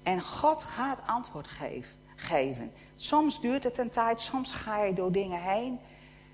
En 0.02 0.20
God 0.20 0.62
gaat 0.62 0.98
antwoord 1.06 1.48
geven. 2.16 2.72
Soms 2.94 3.40
duurt 3.40 3.64
het 3.64 3.78
een 3.78 3.90
tijd, 3.90 4.20
soms 4.20 4.52
ga 4.52 4.82
je 4.82 4.92
door 4.92 5.12
dingen 5.12 5.40
heen. 5.40 5.80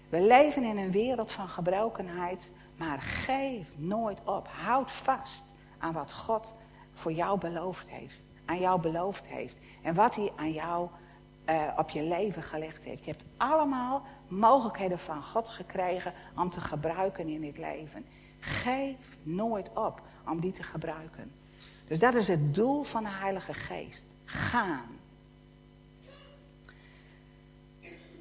We 0.09 0.21
leven 0.21 0.63
in 0.63 0.77
een 0.77 0.91
wereld 0.91 1.33
van 1.33 1.49
gebrokenheid, 1.49 2.53
maar 2.77 3.01
geef 3.01 3.67
nooit 3.77 4.21
op. 4.25 4.49
Houd 4.49 4.91
vast 4.91 5.45
aan 5.79 5.93
wat 5.93 6.13
God 6.13 6.55
voor 6.93 7.13
jou 7.13 7.39
beloofd 7.39 7.89
heeft. 7.89 8.23
Aan 8.45 8.59
jou 8.59 8.81
beloofd 8.81 9.27
heeft. 9.27 9.57
En 9.83 9.95
wat 9.95 10.15
hij 10.15 10.33
aan 10.37 10.53
jou 10.53 10.89
uh, 11.47 11.69
op 11.77 11.91
je 11.91 12.03
leven 12.03 12.43
gelegd 12.43 12.85
heeft. 12.85 13.05
Je 13.05 13.11
hebt 13.11 13.25
allemaal 13.37 14.03
mogelijkheden 14.29 14.99
van 14.99 15.23
God 15.23 15.49
gekregen 15.49 16.13
om 16.37 16.51
te 16.51 16.61
gebruiken 16.61 17.27
in 17.29 17.41
dit 17.41 17.59
leven. 17.59 18.07
Geef 18.41 19.17
nooit 19.23 19.69
op 19.75 20.01
om 20.29 20.41
die 20.41 20.53
te 20.53 20.63
gebruiken. 20.63 21.33
Dus 21.89 21.99
dat 21.99 22.15
is 22.15 22.29
het 22.29 22.55
doel 22.55 22.83
van 22.83 23.03
de 23.03 23.11
Heilige 23.11 23.55
Geest. 23.55 24.07
Gaan. 24.25 24.99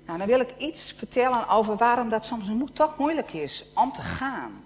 Nou, 0.05 0.17
dan 0.17 0.27
wil 0.27 0.39
ik 0.39 0.57
iets 0.57 0.91
vertellen 0.91 1.47
over 1.47 1.75
waarom 1.75 2.09
dat 2.09 2.25
soms 2.25 2.51
toch 2.73 2.97
moeilijk 2.97 3.33
is 3.33 3.65
om 3.75 3.91
te 3.91 4.01
gaan. 4.01 4.63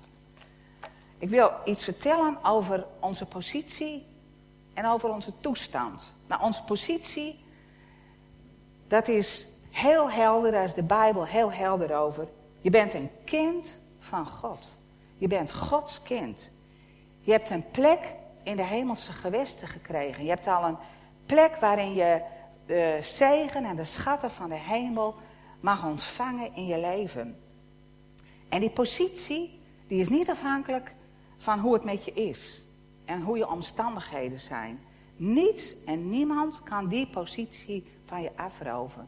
Ik 1.18 1.30
wil 1.30 1.52
iets 1.66 1.84
vertellen 1.84 2.44
over 2.44 2.86
onze 3.00 3.26
positie 3.26 4.06
en 4.74 4.86
over 4.86 5.10
onze 5.10 5.34
toestand. 5.40 6.14
Nou, 6.28 6.42
onze 6.42 6.64
positie, 6.64 7.40
dat 8.90 9.08
is 9.08 9.48
heel 9.70 10.12
helder, 10.12 10.52
daar 10.52 10.64
is 10.64 10.74
de 10.74 10.84
Bijbel 10.84 11.26
heel 11.26 11.52
helder 11.52 11.96
over. 11.96 12.28
Je 12.62 12.70
bent 12.70 12.94
een 12.94 13.10
kind 13.26 13.80
van 14.00 14.26
God. 14.26 14.78
Je 15.18 15.28
bent 15.28 15.52
Gods 15.52 16.02
kind. 16.02 16.52
Je 17.20 17.32
hebt 17.32 17.50
een 17.50 17.70
plek 17.72 18.16
in 18.44 18.56
de 18.56 18.64
hemelse 18.64 19.12
gewesten 19.12 19.68
gekregen. 19.68 20.24
Je 20.24 20.30
hebt 20.30 20.48
al 20.48 20.64
een 20.64 20.78
plek 21.26 21.56
waarin 21.56 21.94
je 21.94 22.22
de 22.66 22.98
zegen 23.02 23.66
en 23.66 23.76
de 23.76 23.86
schatten 23.86 24.32
van 24.32 24.50
de 24.50 24.60
hemel 24.60 25.16
mag 25.60 25.86
ontvangen 25.86 26.56
in 26.56 26.66
je 26.66 26.80
leven. 26.80 27.40
En 28.50 28.60
die 28.60 28.70
positie, 28.70 29.60
die 29.88 30.02
is 30.02 30.10
niet 30.10 30.30
afhankelijk 30.30 30.96
van 31.38 31.60
hoe 31.60 31.74
het 31.74 31.84
met 31.84 32.06
je 32.06 32.14
is 32.14 32.66
en 33.06 33.22
hoe 33.22 33.38
je 33.38 33.50
omstandigheden 33.50 34.40
zijn. 34.40 34.80
Niets 35.16 35.84
en 35.86 36.10
niemand 36.10 36.64
kan 36.64 36.88
die 36.88 37.08
positie 37.08 37.86
van 38.10 38.22
je 38.22 38.32
afroven. 38.36 39.08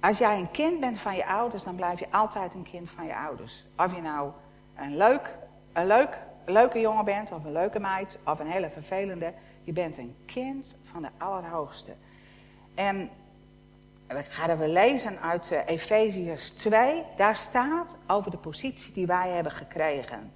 Als 0.00 0.18
jij 0.18 0.38
een 0.38 0.50
kind 0.50 0.80
bent 0.80 0.98
van 0.98 1.16
je 1.16 1.26
ouders, 1.26 1.62
dan 1.62 1.76
blijf 1.76 1.98
je 1.98 2.10
altijd 2.10 2.54
een 2.54 2.62
kind 2.70 2.90
van 2.90 3.06
je 3.06 3.16
ouders. 3.16 3.66
Of 3.76 3.94
je 3.94 4.02
nou 4.02 4.30
een 4.74 4.96
leuk, 4.96 5.38
een 5.72 5.86
leuk 5.86 6.18
leuke 6.46 6.80
jongen 6.80 7.04
bent, 7.04 7.32
of 7.32 7.44
een 7.44 7.52
leuke 7.52 7.80
meid, 7.80 8.18
of 8.24 8.38
een 8.38 8.46
hele 8.46 8.70
vervelende. 8.70 9.32
Je 9.62 9.72
bent 9.72 9.96
een 9.96 10.16
kind 10.26 10.76
van 10.82 11.02
de 11.02 11.08
Allerhoogste. 11.18 11.94
En 12.74 13.10
we 14.06 14.22
gaan 14.22 14.58
we 14.58 14.68
lezen 14.68 15.20
uit 15.20 15.50
uh, 15.50 15.58
Efeziërs 15.66 16.50
2. 16.50 17.02
Daar 17.16 17.36
staat 17.36 17.96
over 18.06 18.30
de 18.30 18.36
positie 18.36 18.92
die 18.92 19.06
wij 19.06 19.28
hebben 19.28 19.52
gekregen. 19.52 20.32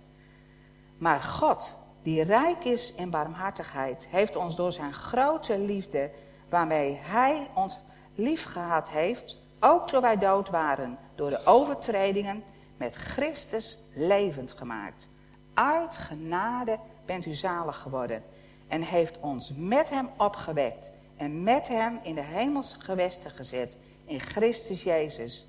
Maar 0.99 1.21
God, 1.21 1.79
die 2.03 2.23
rijk 2.25 2.65
is 2.65 2.95
in 2.95 3.11
barmhartigheid, 3.11 4.09
heeft 4.11 4.37
ons 4.37 4.57
door 4.57 4.73
zijn 4.73 4.93
grote 4.93 5.59
liefde, 5.59 6.11
waarmee 6.51 6.99
Hij 7.03 7.51
ons 7.55 7.81
lief 8.15 8.45
gehad 8.45 8.91
heeft, 8.91 9.41
ook 9.61 9.89
toen 9.89 10.01
wij 10.01 10.19
dood 10.19 10.51
waren, 10.51 10.99
door 11.15 11.31
de 11.31 11.47
overtredingen, 11.47 12.43
met 12.77 12.95
Christus 12.95 13.79
levend 13.95 14.53
gemaakt. 14.53 15.09
Uit 15.55 15.97
genade 15.97 16.79
bent 17.07 17.27
u 17.27 17.35
zalig 17.35 17.79
geworden 17.79 18.23
en 18.69 18.83
heeft 18.83 19.21
ons 19.21 19.53
met 19.57 19.91
hem 19.91 20.09
opgewekt 20.17 20.93
en 21.17 21.43
met 21.43 21.69
hem 21.69 21.99
in 22.03 22.15
de 22.15 22.21
hemelse 22.21 22.81
gewesten 22.81 23.31
gezet 23.31 23.79
in 24.05 24.21
Christus 24.21 24.83
Jezus, 24.83 25.47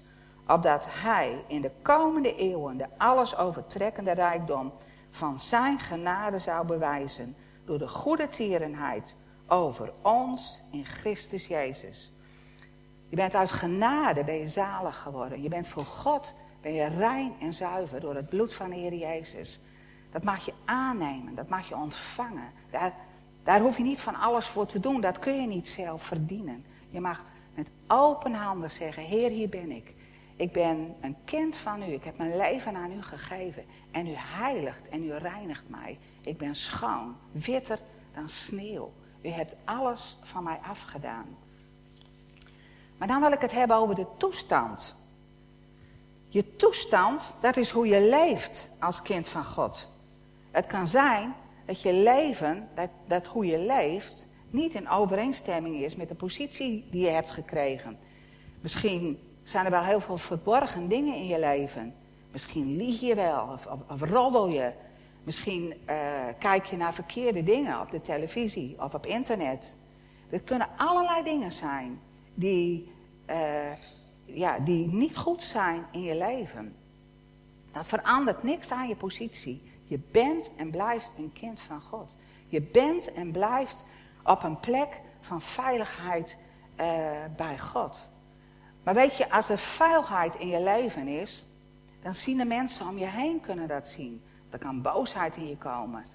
opdat 0.47 0.85
hij 0.89 1.43
in 1.47 1.61
de 1.61 1.71
komende 1.81 2.35
eeuwen 2.35 2.77
de 2.77 2.87
alles 2.97 3.37
overtrekkende 3.37 4.11
rijkdom 4.11 4.73
van 5.09 5.39
zijn 5.39 5.79
genade 5.79 6.39
zou 6.39 6.65
bewijzen 6.65 7.35
door 7.65 7.77
de 7.77 7.87
goede 7.87 8.27
tierenheid 8.27 9.15
over 9.51 9.91
ons 10.01 10.61
in 10.71 10.85
Christus 10.85 11.47
Jezus. 11.47 12.13
Je 13.09 13.15
bent 13.15 13.35
uit 13.35 13.51
genade, 13.51 14.23
ben 14.23 14.35
je 14.35 14.49
zalig 14.49 15.01
geworden. 15.01 15.41
Je 15.41 15.49
bent 15.49 15.67
voor 15.67 15.85
God, 15.85 16.33
ben 16.61 16.73
je 16.73 16.85
rein 16.85 17.33
en 17.39 17.53
zuiver 17.53 17.99
door 17.99 18.15
het 18.15 18.29
bloed 18.29 18.53
van 18.53 18.71
Heer 18.71 18.93
Jezus. 18.93 19.59
Dat 20.11 20.23
mag 20.23 20.45
je 20.45 20.53
aannemen, 20.65 21.35
dat 21.35 21.49
mag 21.49 21.69
je 21.69 21.75
ontvangen. 21.75 22.51
Daar, 22.69 22.93
daar 23.43 23.59
hoef 23.59 23.77
je 23.77 23.83
niet 23.83 23.99
van 23.99 24.15
alles 24.15 24.45
voor 24.45 24.65
te 24.65 24.79
doen, 24.79 25.01
dat 25.01 25.19
kun 25.19 25.41
je 25.41 25.47
niet 25.47 25.67
zelf 25.67 26.03
verdienen. 26.03 26.65
Je 26.89 26.99
mag 26.99 27.25
met 27.53 27.69
open 27.87 28.33
handen 28.33 28.71
zeggen, 28.71 29.03
Heer, 29.03 29.29
hier 29.29 29.49
ben 29.49 29.71
ik. 29.71 29.93
Ik 30.35 30.51
ben 30.51 30.95
een 31.01 31.15
kind 31.25 31.57
van 31.57 31.81
u, 31.81 31.85
ik 31.85 32.03
heb 32.03 32.17
mijn 32.17 32.37
leven 32.37 32.75
aan 32.75 32.91
u 32.91 33.01
gegeven. 33.01 33.65
En 33.91 34.07
u 34.07 34.13
heiligt 34.15 34.89
en 34.89 35.03
u 35.03 35.13
reinigt 35.13 35.69
mij. 35.69 35.99
Ik 36.21 36.37
ben 36.37 36.55
schoon, 36.55 37.15
witter 37.31 37.79
dan 38.13 38.29
sneeuw. 38.29 38.91
U 39.21 39.29
hebt 39.29 39.55
alles 39.65 40.17
van 40.21 40.43
mij 40.43 40.59
afgedaan. 40.69 41.37
Maar 42.97 43.07
dan 43.07 43.21
wil 43.21 43.31
ik 43.31 43.41
het 43.41 43.51
hebben 43.51 43.77
over 43.77 43.95
de 43.95 44.07
toestand. 44.17 44.95
Je 46.27 46.55
toestand, 46.55 47.35
dat 47.41 47.57
is 47.57 47.69
hoe 47.69 47.87
je 47.87 48.01
leeft 48.01 48.69
als 48.79 49.01
kind 49.01 49.27
van 49.27 49.45
God. 49.45 49.89
Het 50.51 50.67
kan 50.67 50.87
zijn 50.87 51.33
dat 51.65 51.81
je 51.81 51.93
leven, 51.93 52.69
dat, 52.75 52.89
dat 53.07 53.25
hoe 53.25 53.45
je 53.45 53.57
leeft, 53.57 54.27
niet 54.49 54.73
in 54.73 54.89
overeenstemming 54.89 55.75
is 55.75 55.95
met 55.95 56.09
de 56.09 56.15
positie 56.15 56.87
die 56.91 57.01
je 57.01 57.09
hebt 57.09 57.31
gekregen. 57.31 57.97
Misschien 58.61 59.19
zijn 59.43 59.65
er 59.65 59.71
wel 59.71 59.83
heel 59.83 59.99
veel 59.99 60.17
verborgen 60.17 60.87
dingen 60.87 61.15
in 61.15 61.27
je 61.27 61.39
leven. 61.39 61.95
Misschien 62.31 62.75
lieg 62.75 62.99
je 62.99 63.15
wel 63.15 63.47
of, 63.47 63.67
of, 63.89 64.01
roddel 64.01 64.47
je. 64.47 64.71
Misschien 65.23 65.73
uh, 65.89 66.27
kijk 66.39 66.65
je 66.65 66.77
naar 66.77 66.93
verkeerde 66.93 67.43
dingen 67.43 67.81
op 67.81 67.91
de 67.91 68.01
televisie 68.01 68.81
of 68.81 68.93
op 68.93 69.05
internet. 69.05 69.75
Er 70.29 70.41
kunnen 70.41 70.67
allerlei 70.77 71.23
dingen 71.23 71.51
zijn 71.51 72.01
die, 72.33 72.91
uh, 73.29 73.35
ja, 74.25 74.59
die 74.59 74.87
niet 74.87 75.17
goed 75.17 75.43
zijn 75.43 75.85
in 75.91 76.01
je 76.01 76.15
leven. 76.15 76.75
Dat 77.71 77.87
verandert 77.87 78.43
niks 78.43 78.71
aan 78.71 78.87
je 78.87 78.95
positie. 78.95 79.61
Je 79.83 79.99
bent 80.11 80.51
en 80.55 80.71
blijft 80.71 81.13
een 81.17 81.33
kind 81.33 81.59
van 81.59 81.81
God. 81.81 82.15
Je 82.47 82.61
bent 82.61 83.13
en 83.13 83.31
blijft 83.31 83.85
op 84.23 84.43
een 84.43 84.59
plek 84.59 85.01
van 85.19 85.41
veiligheid 85.41 86.37
uh, 86.79 86.85
bij 87.35 87.59
God. 87.59 88.09
Maar 88.83 88.93
weet 88.93 89.17
je, 89.17 89.31
als 89.31 89.49
er 89.49 89.57
veiligheid 89.57 90.35
in 90.35 90.47
je 90.47 90.63
leven 90.63 91.07
is, 91.07 91.45
dan 92.01 92.15
zien 92.15 92.37
de 92.37 92.45
mensen 92.45 92.87
om 92.87 92.97
je 92.97 93.07
heen 93.07 93.41
kunnen 93.41 93.67
dat 93.67 93.87
zien. 93.87 94.21
Er 94.51 94.59
kan 94.59 94.81
boosheid 94.81 95.35
in 95.35 95.47
je 95.47 95.57
komen. 95.57 96.05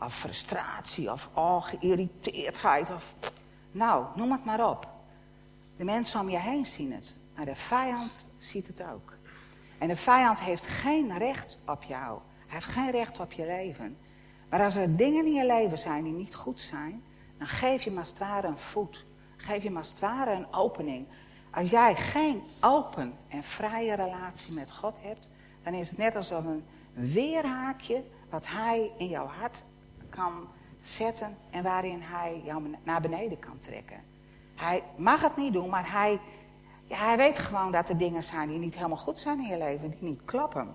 Of 0.00 0.14
frustratie, 0.14 1.12
of 1.12 1.28
oh, 1.34 1.64
geïrriteerdheid. 1.64 2.90
Of, 2.90 3.14
nou, 3.70 4.06
noem 4.14 4.32
het 4.32 4.44
maar 4.44 4.70
op. 4.70 4.88
De 5.76 5.84
mensen 5.84 6.20
om 6.20 6.28
je 6.28 6.38
heen 6.38 6.66
zien 6.66 6.92
het. 6.92 7.18
Maar 7.36 7.44
de 7.44 7.54
vijand 7.54 8.26
ziet 8.38 8.66
het 8.66 8.82
ook. 8.92 9.12
En 9.78 9.88
de 9.88 9.96
vijand 9.96 10.40
heeft 10.40 10.66
geen 10.66 11.18
recht 11.18 11.58
op 11.66 11.82
jou. 11.82 12.18
Hij 12.46 12.54
heeft 12.54 12.66
geen 12.66 12.90
recht 12.90 13.20
op 13.20 13.32
je 13.32 13.46
leven. 13.46 13.96
Maar 14.48 14.62
als 14.62 14.76
er 14.76 14.96
dingen 14.96 15.26
in 15.26 15.32
je 15.32 15.46
leven 15.46 15.78
zijn 15.78 16.04
die 16.04 16.12
niet 16.12 16.34
goed 16.34 16.60
zijn, 16.60 17.02
dan 17.38 17.46
geef 17.46 17.82
je 17.82 17.90
maar 17.90 18.06
ware 18.18 18.46
een 18.46 18.58
voet. 18.58 19.06
Geef 19.36 19.62
je 19.62 19.70
maar 19.70 19.86
ware 20.00 20.32
een 20.32 20.52
opening. 20.52 21.06
Als 21.50 21.70
jij 21.70 21.96
geen 21.96 22.42
open 22.60 23.14
en 23.28 23.42
vrije 23.42 23.94
relatie 23.94 24.52
met 24.52 24.70
God 24.72 24.98
hebt, 25.00 25.30
dan 25.62 25.74
is 25.74 25.88
het 25.88 25.98
net 25.98 26.16
alsof 26.16 26.44
een 26.44 26.64
weerhaakje 26.92 28.04
wat 28.30 28.46
hij 28.46 28.90
in 28.96 29.08
jouw 29.08 29.26
hart 29.26 29.62
kan 30.10 30.48
zetten 30.82 31.36
en 31.50 31.62
waarin 31.62 32.00
hij 32.00 32.40
jou 32.44 32.76
naar 32.82 33.00
beneden 33.00 33.38
kan 33.38 33.58
trekken. 33.58 34.00
Hij 34.54 34.82
mag 34.96 35.20
het 35.20 35.36
niet 35.36 35.52
doen, 35.52 35.68
maar 35.68 35.92
hij, 35.92 36.20
ja, 36.86 36.96
hij 36.96 37.16
weet 37.16 37.38
gewoon 37.38 37.72
dat 37.72 37.88
er 37.88 37.98
dingen 37.98 38.22
zijn 38.22 38.48
die 38.48 38.58
niet 38.58 38.76
helemaal 38.76 38.96
goed 38.96 39.18
zijn 39.18 39.38
in 39.38 39.48
je 39.48 39.58
leven, 39.58 39.90
die 39.90 39.98
niet 40.00 40.24
kloppen. 40.24 40.74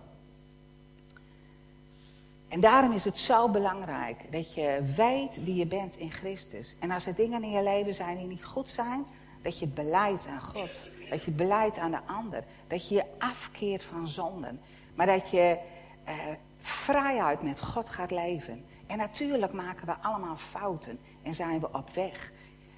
En 2.47 2.59
daarom 2.59 2.91
is 2.91 3.05
het 3.05 3.17
zo 3.17 3.49
belangrijk 3.49 4.31
dat 4.31 4.53
je 4.53 4.93
weet 4.95 5.43
wie 5.43 5.55
je 5.55 5.65
bent 5.65 5.97
in 5.97 6.11
Christus. 6.11 6.75
En 6.79 6.91
als 6.91 7.05
er 7.05 7.15
dingen 7.15 7.43
in 7.43 7.51
je 7.51 7.63
leven 7.63 7.93
zijn 7.93 8.17
die 8.17 8.27
niet 8.27 8.45
goed 8.45 8.69
zijn, 8.69 9.05
dat 9.41 9.59
je 9.59 9.65
het 9.65 9.73
beleidt 9.73 10.27
aan 10.27 10.41
God. 10.41 10.89
Dat 11.09 11.23
je 11.23 11.31
het 11.37 11.77
aan 11.77 11.91
de 11.91 11.99
ander. 12.05 12.43
Dat 12.67 12.87
je 12.87 12.95
je 12.95 13.03
afkeert 13.17 13.83
van 13.83 14.07
zonden. 14.07 14.59
Maar 14.95 15.05
dat 15.05 15.29
je 15.29 15.57
eh, 16.07 16.15
vrijheid 16.57 17.41
met 17.41 17.59
God 17.59 17.89
gaat 17.89 18.11
leven. 18.11 18.65
En 18.85 18.97
natuurlijk 18.97 19.53
maken 19.53 19.85
we 19.85 19.95
allemaal 20.01 20.37
fouten 20.37 20.99
en 21.23 21.35
zijn 21.35 21.59
we 21.59 21.73
op 21.73 21.89
weg. 21.89 22.31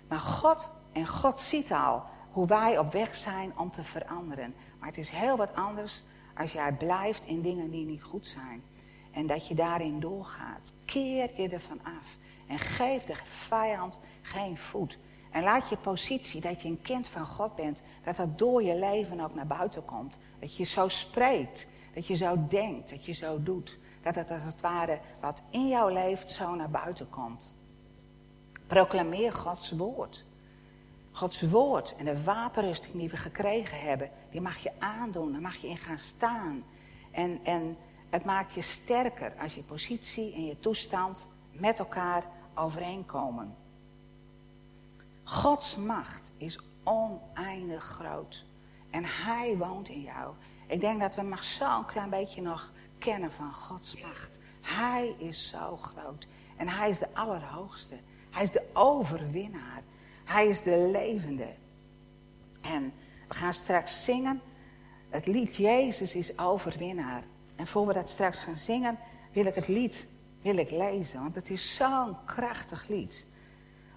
Maar 0.07 0.19
God 0.19 0.71
en 0.91 1.07
God 1.07 1.39
ziet 1.39 1.71
al 1.71 2.03
hoe 2.31 2.47
wij 2.47 2.77
op 2.77 2.91
weg 2.91 3.15
zijn 3.15 3.57
om 3.57 3.71
te 3.71 3.83
veranderen. 3.83 4.55
Maar 4.79 4.87
het 4.87 4.97
is 4.97 5.09
heel 5.09 5.37
wat 5.37 5.55
anders 5.55 6.03
als 6.35 6.51
jij 6.51 6.73
blijft 6.73 7.25
in 7.25 7.41
dingen 7.41 7.71
die 7.71 7.85
niet 7.85 8.03
goed 8.03 8.27
zijn. 8.27 8.63
En 9.11 9.27
dat 9.27 9.47
je 9.47 9.55
daarin 9.55 9.99
doorgaat. 9.99 10.73
Keer 10.85 11.41
je 11.41 11.49
ervan 11.49 11.79
af. 11.83 12.17
En 12.47 12.59
geef 12.59 13.03
de 13.03 13.15
vijand 13.23 13.99
geen 14.21 14.57
voet. 14.57 14.99
En 15.31 15.43
laat 15.43 15.69
je 15.69 15.77
positie, 15.77 16.41
dat 16.41 16.61
je 16.61 16.67
een 16.67 16.81
kind 16.81 17.07
van 17.07 17.25
God 17.25 17.55
bent, 17.55 17.81
dat 18.03 18.15
dat 18.15 18.37
door 18.37 18.63
je 18.63 18.75
leven 18.75 19.19
ook 19.19 19.35
naar 19.35 19.47
buiten 19.47 19.85
komt. 19.85 20.19
Dat 20.39 20.55
je 20.55 20.63
zo 20.63 20.87
spreekt, 20.87 21.67
dat 21.99 22.07
je 22.07 22.15
zo 22.15 22.47
denkt, 22.47 22.89
dat 22.89 23.05
je 23.05 23.13
zo 23.13 23.43
doet. 23.43 23.77
Dat 24.01 24.15
het 24.15 24.31
als 24.31 24.43
het 24.43 24.61
ware 24.61 24.99
wat 25.21 25.43
in 25.49 25.67
jou 25.67 25.93
leeft 25.93 26.31
zo 26.31 26.55
naar 26.55 26.69
buiten 26.69 27.09
komt. 27.09 27.53
Proclameer 28.67 29.33
Gods 29.33 29.71
woord. 29.71 30.25
Gods 31.11 31.41
woord 31.41 31.95
en 31.95 32.05
de 32.05 32.23
wapenrusting 32.23 32.93
die 32.93 33.09
we 33.09 33.17
gekregen 33.17 33.79
hebben, 33.81 34.09
die 34.31 34.41
mag 34.41 34.57
je 34.57 34.71
aandoen, 34.79 35.31
daar 35.31 35.41
mag 35.41 35.55
je 35.55 35.67
in 35.67 35.77
gaan 35.77 35.97
staan. 35.97 36.63
En, 37.11 37.39
en 37.43 37.77
het 38.09 38.25
maakt 38.25 38.53
je 38.53 38.61
sterker 38.61 39.33
als 39.41 39.55
je 39.55 39.63
positie 39.63 40.33
en 40.33 40.45
je 40.45 40.59
toestand 40.59 41.27
met 41.51 41.79
elkaar 41.79 42.23
overeenkomen. 42.55 43.55
Gods 45.23 45.75
macht 45.75 46.31
is 46.37 46.59
oneindig 46.83 47.83
groot. 47.83 48.45
En 48.89 49.03
Hij 49.05 49.57
woont 49.57 49.89
in 49.89 50.01
jou. 50.01 50.33
Ik 50.69 50.81
denk 50.81 50.99
dat 50.99 51.15
we 51.15 51.21
maar 51.21 51.43
zo'n 51.43 51.85
klein 51.85 52.09
beetje 52.09 52.41
nog 52.41 52.71
kennen 52.97 53.31
van 53.31 53.53
Gods 53.53 54.01
macht. 54.01 54.39
Hij 54.61 55.15
is 55.17 55.49
zo 55.49 55.77
groot. 55.77 56.27
En 56.57 56.67
Hij 56.67 56.89
is 56.89 56.99
de 56.99 57.07
Allerhoogste. 57.13 57.95
Hij 58.29 58.43
is 58.43 58.51
de 58.51 58.63
overwinnaar. 58.73 59.81
Hij 60.23 60.47
is 60.47 60.63
de 60.63 60.89
levende. 60.91 61.47
En 62.61 62.93
we 63.27 63.33
gaan 63.33 63.53
straks 63.53 64.03
zingen. 64.03 64.41
Het 65.09 65.25
lied 65.25 65.55
Jezus 65.55 66.15
is 66.15 66.37
overwinnaar. 66.37 67.23
En 67.55 67.67
voor 67.67 67.87
we 67.87 67.93
dat 67.93 68.09
straks 68.09 68.39
gaan 68.39 68.57
zingen, 68.57 68.99
wil 69.31 69.45
ik 69.45 69.55
het 69.55 69.67
lied 69.67 70.07
wil 70.41 70.57
ik 70.57 70.69
lezen. 70.69 71.19
Want 71.19 71.35
het 71.35 71.49
is 71.49 71.75
zo'n 71.75 72.17
krachtig 72.25 72.87
lied. 72.87 73.27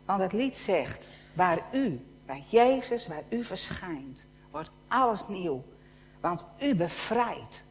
Want 0.04 0.20
het 0.20 0.32
lied 0.32 0.56
zegt, 0.56 1.16
waar 1.34 1.62
u, 1.72 2.06
waar 2.26 2.40
Jezus, 2.48 3.06
waar 3.06 3.22
u 3.28 3.44
verschijnt, 3.44 4.26
wordt 4.50 4.70
alles 4.88 5.28
nieuw. 5.28 5.64
Want 6.22 6.44
u 6.60 6.74
bevrijdt. 6.74 7.64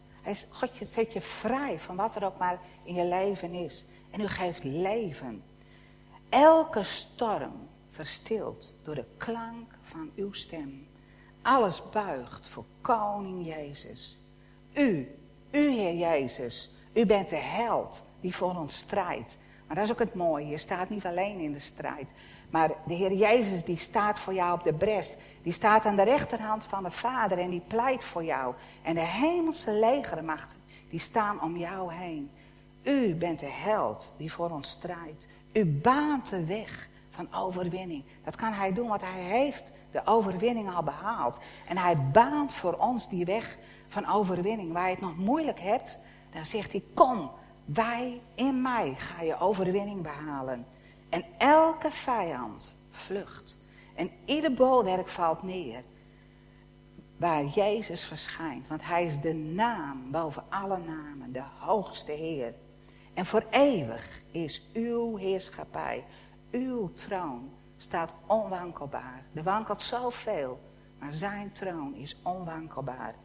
God 0.50 0.70
zet 0.82 1.14
je 1.14 1.22
vrij 1.22 1.80
van 1.80 1.96
wat 1.96 2.16
er 2.16 2.26
ook 2.26 2.38
maar 2.38 2.60
in 2.84 2.94
je 2.94 3.06
leven 3.06 3.54
is. 3.54 3.86
En 4.12 4.22
u 4.22 4.28
geeft 4.28 4.64
leven. 4.64 5.44
Elke 6.30 6.84
storm 6.84 7.70
verstilt 7.88 8.76
door 8.84 8.96
de 8.96 9.06
klank 9.18 9.78
van 9.82 10.12
uw 10.16 10.34
stem. 10.34 10.88
Alles 11.42 11.90
buigt 11.90 12.50
voor 12.50 12.66
koning 12.82 13.46
Jezus. 13.46 14.20
U, 14.74 15.16
u 15.52 15.70
Heer 15.70 15.96
Jezus, 15.96 16.76
u 16.94 17.06
bent 17.06 17.30
de 17.30 17.36
held 17.36 18.04
die 18.20 18.36
voor 18.36 18.56
ons 18.56 18.78
strijdt. 18.78 19.38
Maar 19.68 19.76
dat 19.76 19.86
is 19.86 19.92
ook 19.92 20.00
het 20.00 20.14
mooie. 20.14 20.48
Je 20.48 20.58
staat 20.58 20.90
niet 20.90 21.06
alleen 21.06 21.40
in 21.40 21.52
de 21.52 21.60
strijd. 21.60 22.14
Maar 22.52 22.72
de 22.86 22.94
Heer 22.94 23.14
Jezus 23.14 23.64
die 23.64 23.78
staat 23.78 24.20
voor 24.20 24.34
jou 24.34 24.54
op 24.54 24.64
de 24.64 24.74
brest. 24.74 25.18
Die 25.44 25.54
staat 25.54 25.86
aan 25.86 25.96
de 25.96 26.04
rechterhand 26.04 26.66
van 26.66 26.84
de 26.84 26.92
Vader 26.92 27.38
en 27.38 27.50
die 27.50 27.64
pleit 27.68 28.04
voor 28.04 28.24
jou. 28.24 28.54
En 28.82 28.96
de 28.96 29.06
hemelse 29.06 29.72
legermachten 29.72 30.58
die 30.90 31.00
staan 31.00 31.42
om 31.42 31.58
jou 31.58 31.94
heen. 31.94 32.32
U 32.84 33.16
bent 33.16 33.40
de 33.40 33.50
held 33.52 34.14
die 34.18 34.34
voor 34.34 34.50
ons 34.50 34.70
strijdt. 34.70 35.28
U 35.54 35.66
baant 35.66 36.30
de 36.30 36.46
weg 36.46 36.90
van 37.10 37.34
overwinning. 37.34 38.04
Dat 38.24 38.36
kan 38.36 38.54
hij 38.54 38.74
doen, 38.74 38.88
want 38.88 39.02
hij 39.02 39.22
heeft 39.22 39.72
de 39.92 40.02
overwinning 40.06 40.76
al 40.76 40.84
behaald. 40.84 41.40
En 41.68 41.78
hij 41.78 41.98
baant 42.12 42.54
voor 42.54 42.74
ons 42.74 43.10
die 43.10 43.26
weg 43.26 43.58
van 43.88 44.08
overwinning. 44.08 44.74
Waar 44.74 44.86
je 44.86 44.96
het 44.96 45.02
nog 45.02 45.18
moeilijk 45.18 45.60
hebt, 45.60 46.00
dan 46.34 46.46
zegt 46.46 46.72
hij: 46.72 46.84
Kom, 46.94 47.32
wij 47.66 48.22
in 48.36 48.62
mij 48.62 48.94
ga 48.98 49.22
je 49.22 49.40
overwinning 49.40 50.02
behalen. 50.02 50.66
En 51.12 51.26
elke 51.38 51.92
vijand 51.92 52.76
vlucht. 52.90 53.58
En 53.96 54.12
ieder 54.26 54.54
bolwerk 54.54 55.08
valt 55.08 55.44
neer. 55.44 55.84
Waar 57.18 57.46
Jezus 57.46 58.04
verschijnt. 58.04 58.68
Want 58.68 58.86
hij 58.86 59.06
is 59.06 59.20
de 59.20 59.34
naam 59.34 60.12
boven 60.12 60.44
alle 60.50 60.78
namen. 60.78 61.32
De 61.32 61.44
hoogste 61.60 62.12
Heer. 62.12 62.54
En 63.14 63.26
voor 63.26 63.46
eeuwig 63.50 64.22
is 64.32 64.70
uw 64.74 65.18
heerschappij. 65.18 66.06
Uw 66.52 66.94
troon 66.94 67.52
staat 67.78 68.14
onwankelbaar. 68.26 69.24
Er 69.34 69.44
wankelt 69.44 69.82
zoveel. 69.82 70.60
Maar 71.00 71.14
zijn 71.14 71.52
troon 71.52 71.96
is 71.96 72.20
onwankelbaar. 72.24 73.16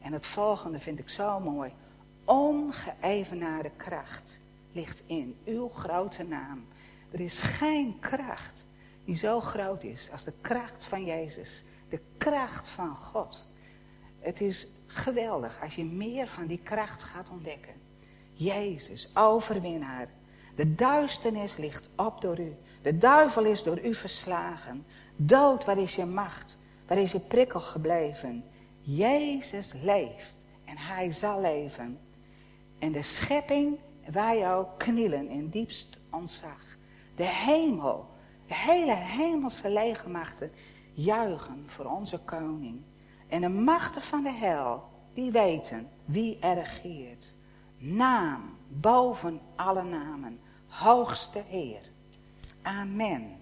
En 0.00 0.12
het 0.12 0.26
volgende 0.26 0.80
vind 0.80 0.98
ik 0.98 1.08
zo 1.08 1.40
mooi. 1.40 1.72
Ongeëvenaarde 2.24 3.70
kracht 3.76 4.40
ligt 4.72 5.02
in 5.06 5.36
uw 5.44 5.68
grote 5.68 6.22
naam. 6.22 6.66
Er 7.10 7.20
is 7.20 7.40
geen 7.40 7.98
kracht 7.98 8.66
die 9.04 9.16
zo 9.16 9.40
groot 9.40 9.82
is 9.82 10.10
als 10.10 10.24
de 10.24 10.32
kracht 10.40 10.84
van 10.84 11.04
Jezus. 11.04 11.64
De 11.88 12.00
kracht 12.16 12.68
van 12.68 12.96
God. 12.96 13.46
Het 14.18 14.40
is 14.40 14.66
geweldig 14.86 15.62
als 15.62 15.74
je 15.74 15.84
meer 15.84 16.26
van 16.28 16.46
die 16.46 16.60
kracht 16.62 17.02
gaat 17.02 17.28
ontdekken. 17.28 17.74
Jezus, 18.32 19.10
overwinnaar. 19.14 20.08
De 20.56 20.74
duisternis 20.74 21.56
ligt 21.56 21.88
op 21.96 22.20
door 22.20 22.40
u. 22.40 22.56
De 22.82 22.98
duivel 22.98 23.44
is 23.44 23.62
door 23.62 23.80
u 23.80 23.94
verslagen. 23.94 24.86
Dood, 25.16 25.64
waar 25.64 25.78
is 25.78 25.94
je 25.94 26.04
macht? 26.04 26.58
Waar 26.86 26.98
is 26.98 27.12
je 27.12 27.20
prikkel 27.20 27.60
gebleven? 27.60 28.44
Jezus 28.80 29.72
leeft 29.82 30.44
en 30.64 30.78
hij 30.78 31.12
zal 31.12 31.40
leven. 31.40 31.98
En 32.78 32.92
de 32.92 33.02
schepping, 33.02 33.78
wij 34.10 34.54
ook 34.54 34.78
knielen 34.78 35.28
in 35.28 35.48
diepst 35.48 36.00
ontzag. 36.10 36.69
De 37.20 37.26
hemel, 37.26 38.08
de 38.46 38.54
hele 38.54 38.94
hemelse 38.94 39.70
legermachten 39.70 40.52
juichen 40.92 41.64
voor 41.66 41.84
onze 41.84 42.18
koning. 42.18 42.82
En 43.28 43.40
de 43.40 43.48
machten 43.48 44.02
van 44.02 44.22
de 44.22 44.32
hel, 44.32 44.84
die 45.14 45.30
weten 45.30 45.88
wie 46.04 46.38
er 46.38 46.54
regeert. 46.54 47.34
Naam 47.78 48.56
boven 48.68 49.40
alle 49.56 49.82
namen, 49.82 50.40
hoogste 50.66 51.42
Heer. 51.46 51.90
Amen. 52.62 53.39